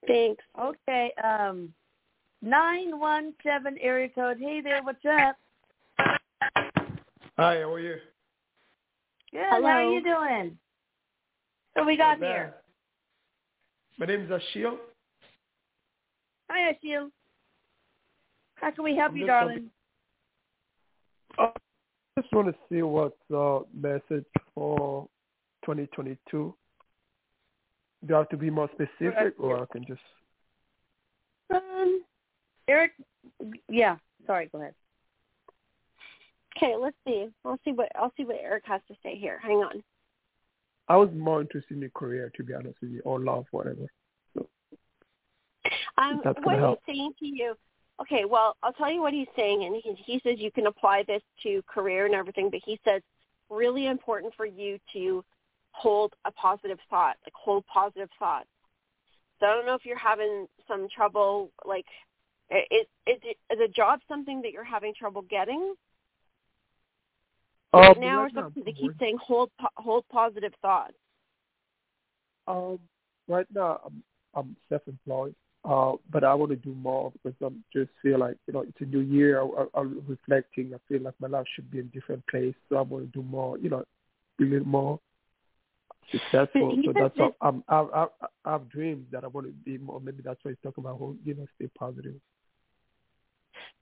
[0.07, 0.43] Thanks.
[0.59, 1.11] Okay.
[1.23, 1.73] Um,
[2.41, 4.37] 917 area code.
[4.39, 5.35] Hey there, what's up?
[7.37, 7.95] Hi, how are you?
[9.31, 9.41] Good.
[9.49, 9.67] Hello.
[9.67, 10.57] How are you doing?
[11.75, 12.53] So we got Not here.
[13.97, 14.75] My name is Ashil.
[16.51, 17.09] Hi, Ashil.
[18.63, 19.69] How can we help I'm you, darling?
[21.37, 21.49] I
[22.17, 24.23] just want to see what's the message
[24.55, 25.05] for
[25.65, 26.55] 2022.
[28.07, 29.99] Do I have to be more specific, or I can just?
[31.53, 32.03] Um,
[32.69, 32.93] Erik,
[33.67, 33.97] yeah.
[34.25, 34.75] Sorry, go ahead.
[36.55, 37.27] okay, let's see.
[37.43, 39.41] I'll see what I'll see what Erik has to say here.
[39.43, 39.83] Hang on.
[40.87, 43.87] I was more interested in career, to be honest with you, or love, whatever.
[45.97, 46.79] Um, what gonna help.
[46.85, 47.55] he's saying to you.
[48.01, 51.03] Okay, well, I'll tell you what he's saying, and he, he says you can apply
[51.03, 53.01] this to career and everything, but he says
[53.49, 55.23] really important for you to
[55.71, 58.47] hold a positive thought, like hold positive thoughts.
[59.39, 61.85] So I don't know if you're having some trouble, like,
[62.49, 65.75] is is it, is a job something that you're having trouble getting
[67.73, 68.63] Uh, right now, or now, something?
[68.63, 70.93] They keep saying hold hold positive thoughts.
[72.47, 72.79] Um,
[73.27, 74.03] right now I'm
[74.35, 75.35] I'm self-employed,
[75.65, 78.81] uh, but I want to do more because I'm just feel like you know it's
[78.81, 79.41] a new year.
[79.41, 80.73] I, I, I'm reflecting.
[80.73, 83.19] I feel like my life should be in a different place, so I want to
[83.19, 83.57] do more.
[83.57, 83.83] You know,
[84.37, 84.99] be a little more
[86.11, 86.77] successful.
[86.85, 87.35] So that's that- all.
[87.41, 88.07] I'm, I, I
[88.45, 89.99] I have dreams that I want to be more.
[89.99, 90.97] Maybe that's why he's talking about.
[90.97, 92.15] Whole, you know, stay positive.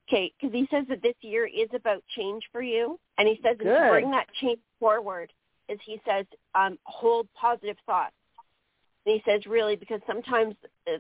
[0.08, 3.58] Okay, because he says that this year is about change for you, and he says
[3.60, 5.32] to bring that change forward
[5.70, 8.14] is he says um, hold positive thoughts.
[9.06, 10.56] And he says really because sometimes
[10.88, 10.98] uh,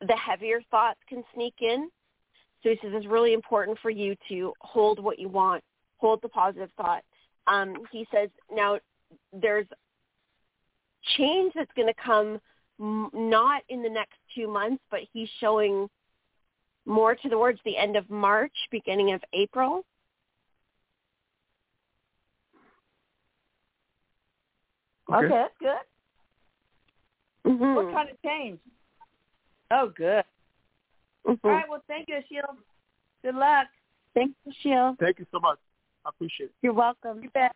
[0.00, 1.90] the heavier thoughts can sneak in.
[2.62, 5.62] So he says it's really important for you to hold what you want,
[5.98, 7.02] hold the positive thought.
[7.46, 8.78] Um, he says now
[9.32, 9.66] there's
[11.16, 12.40] change that's going to come
[12.80, 15.88] m- not in the next two months, but he's showing
[16.86, 19.84] more towards the end of March, beginning of April.
[25.12, 25.76] Okay, that's good.
[27.52, 27.74] Mm-hmm.
[27.74, 28.58] What kind of change?
[29.70, 30.24] Oh, good.
[31.26, 31.38] Mhm.
[31.44, 31.68] All right.
[31.68, 32.56] Well, thank you, Ashil.
[33.22, 33.68] Good luck.
[34.14, 34.96] Thanks, Michelle.
[35.00, 35.58] Thank you so much.
[36.04, 36.54] I appreciate it.
[36.62, 37.22] You're welcome.
[37.22, 37.54] You bet.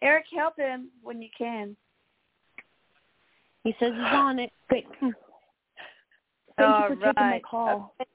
[0.00, 1.76] Erik, help him when you can.
[3.64, 4.52] He says he's on it.
[4.70, 5.14] Thank, thank
[6.60, 7.94] All you for taking my call.
[8.00, 8.10] Okay.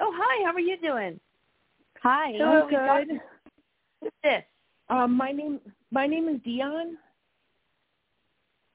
[0.00, 0.44] Oh, hi.
[0.44, 1.20] How are you doing?
[2.02, 2.38] Hi.
[2.38, 3.20] So, I'm we got- good.
[4.00, 4.44] Who's this?
[4.88, 5.60] Um, my name
[5.90, 6.96] my name is Dion.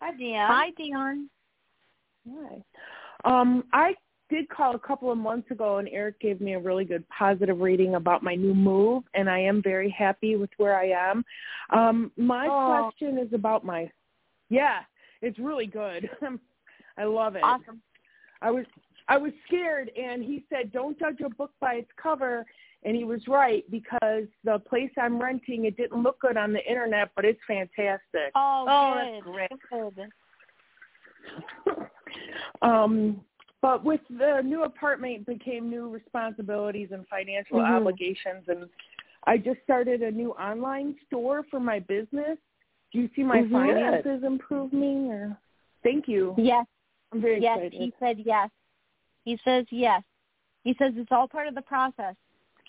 [0.01, 0.51] Hi, Dion.
[0.51, 1.29] Hi, Dion.
[2.29, 2.63] Hi.
[3.23, 3.95] Um, I
[4.29, 7.59] did call a couple of months ago, and Erik gave me a really good positive
[7.59, 11.23] reading about my new move, and I am very happy with where I am.
[11.71, 12.65] Um, my Oh.
[12.65, 13.91] question is about my.
[14.49, 14.83] Yeah,
[15.21, 16.09] it's really good.
[16.97, 17.43] I love it.
[17.43, 17.81] Awesome.
[18.41, 18.65] I was
[19.07, 22.45] I was scared, and he said, "Don't judge a book by its cover."
[22.83, 26.63] And he was right because the place I'm renting it didn't look good on the
[26.69, 28.31] internet, but it's fantastic.
[28.35, 29.23] Oh, Oh, good.
[29.23, 29.95] that's great.
[31.65, 31.77] Good.
[32.61, 33.21] um,
[33.61, 37.77] but with the new apartment became new responsibilities and financial Mhm.
[37.77, 38.69] obligations, and
[39.25, 42.37] I just started a new online store for my business.
[42.91, 43.51] Do you see my Mhm.
[43.51, 45.11] finances improving?
[45.11, 45.37] Or
[45.83, 46.35] thank you.
[46.37, 46.67] Yes.
[47.11, 47.57] I'm very Yes.
[47.57, 47.73] excited.
[47.73, 48.51] He said yes.
[49.23, 50.03] He says yes.
[50.63, 52.15] He says it's all part of the process.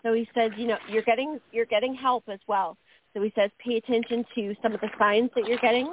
[0.02, 2.76] So he says, you know, you're getting you're getting help as well.
[3.12, 5.90] So he says pay attention to some of the signs that you're getting,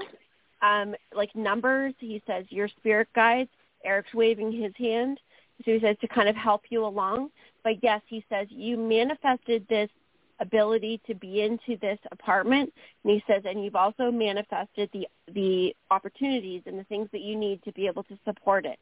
[0.61, 1.93] um, like numbers.
[1.99, 3.49] He says your spirit guides.
[3.83, 5.19] Erik's waving his hand.
[5.65, 7.29] So he says to kind of help you along.
[7.63, 9.89] But yes, he says you manifested this
[10.39, 12.73] ability to be into this apartment
[13.03, 17.35] and he says and you've also manifested the the opportunities and the things that you
[17.35, 18.79] need to be able to support it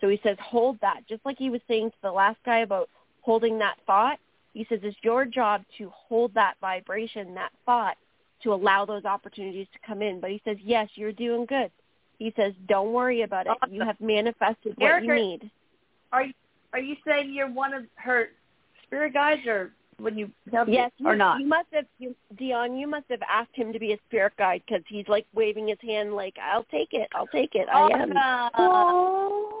[0.00, 2.88] so he says hold that just like he was saying to the last guy about
[3.20, 4.18] holding that thought
[4.54, 7.96] he says it's your job to hold that vibration that thought
[8.42, 11.70] to allow those opportunities to come in but he says yes you're doing good
[12.18, 15.50] he says don't worry about it you have manifested what you need
[16.12, 16.32] Are you
[16.72, 18.28] are you saying you're one of her
[18.86, 21.40] spirit guides, or when you help Yes, you, or you, not?
[21.40, 22.76] You must have, you, Dion.
[22.76, 25.78] You must have asked him to be a spirit guide because he's like waving his
[25.80, 28.52] hand, like "I'll take it, I'll take it, I am." Awesome.
[28.58, 29.52] Oh,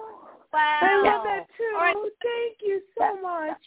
[0.52, 0.78] Wow.
[0.80, 1.72] I love that too.
[1.74, 1.96] All right.
[1.96, 3.58] Thank you so much.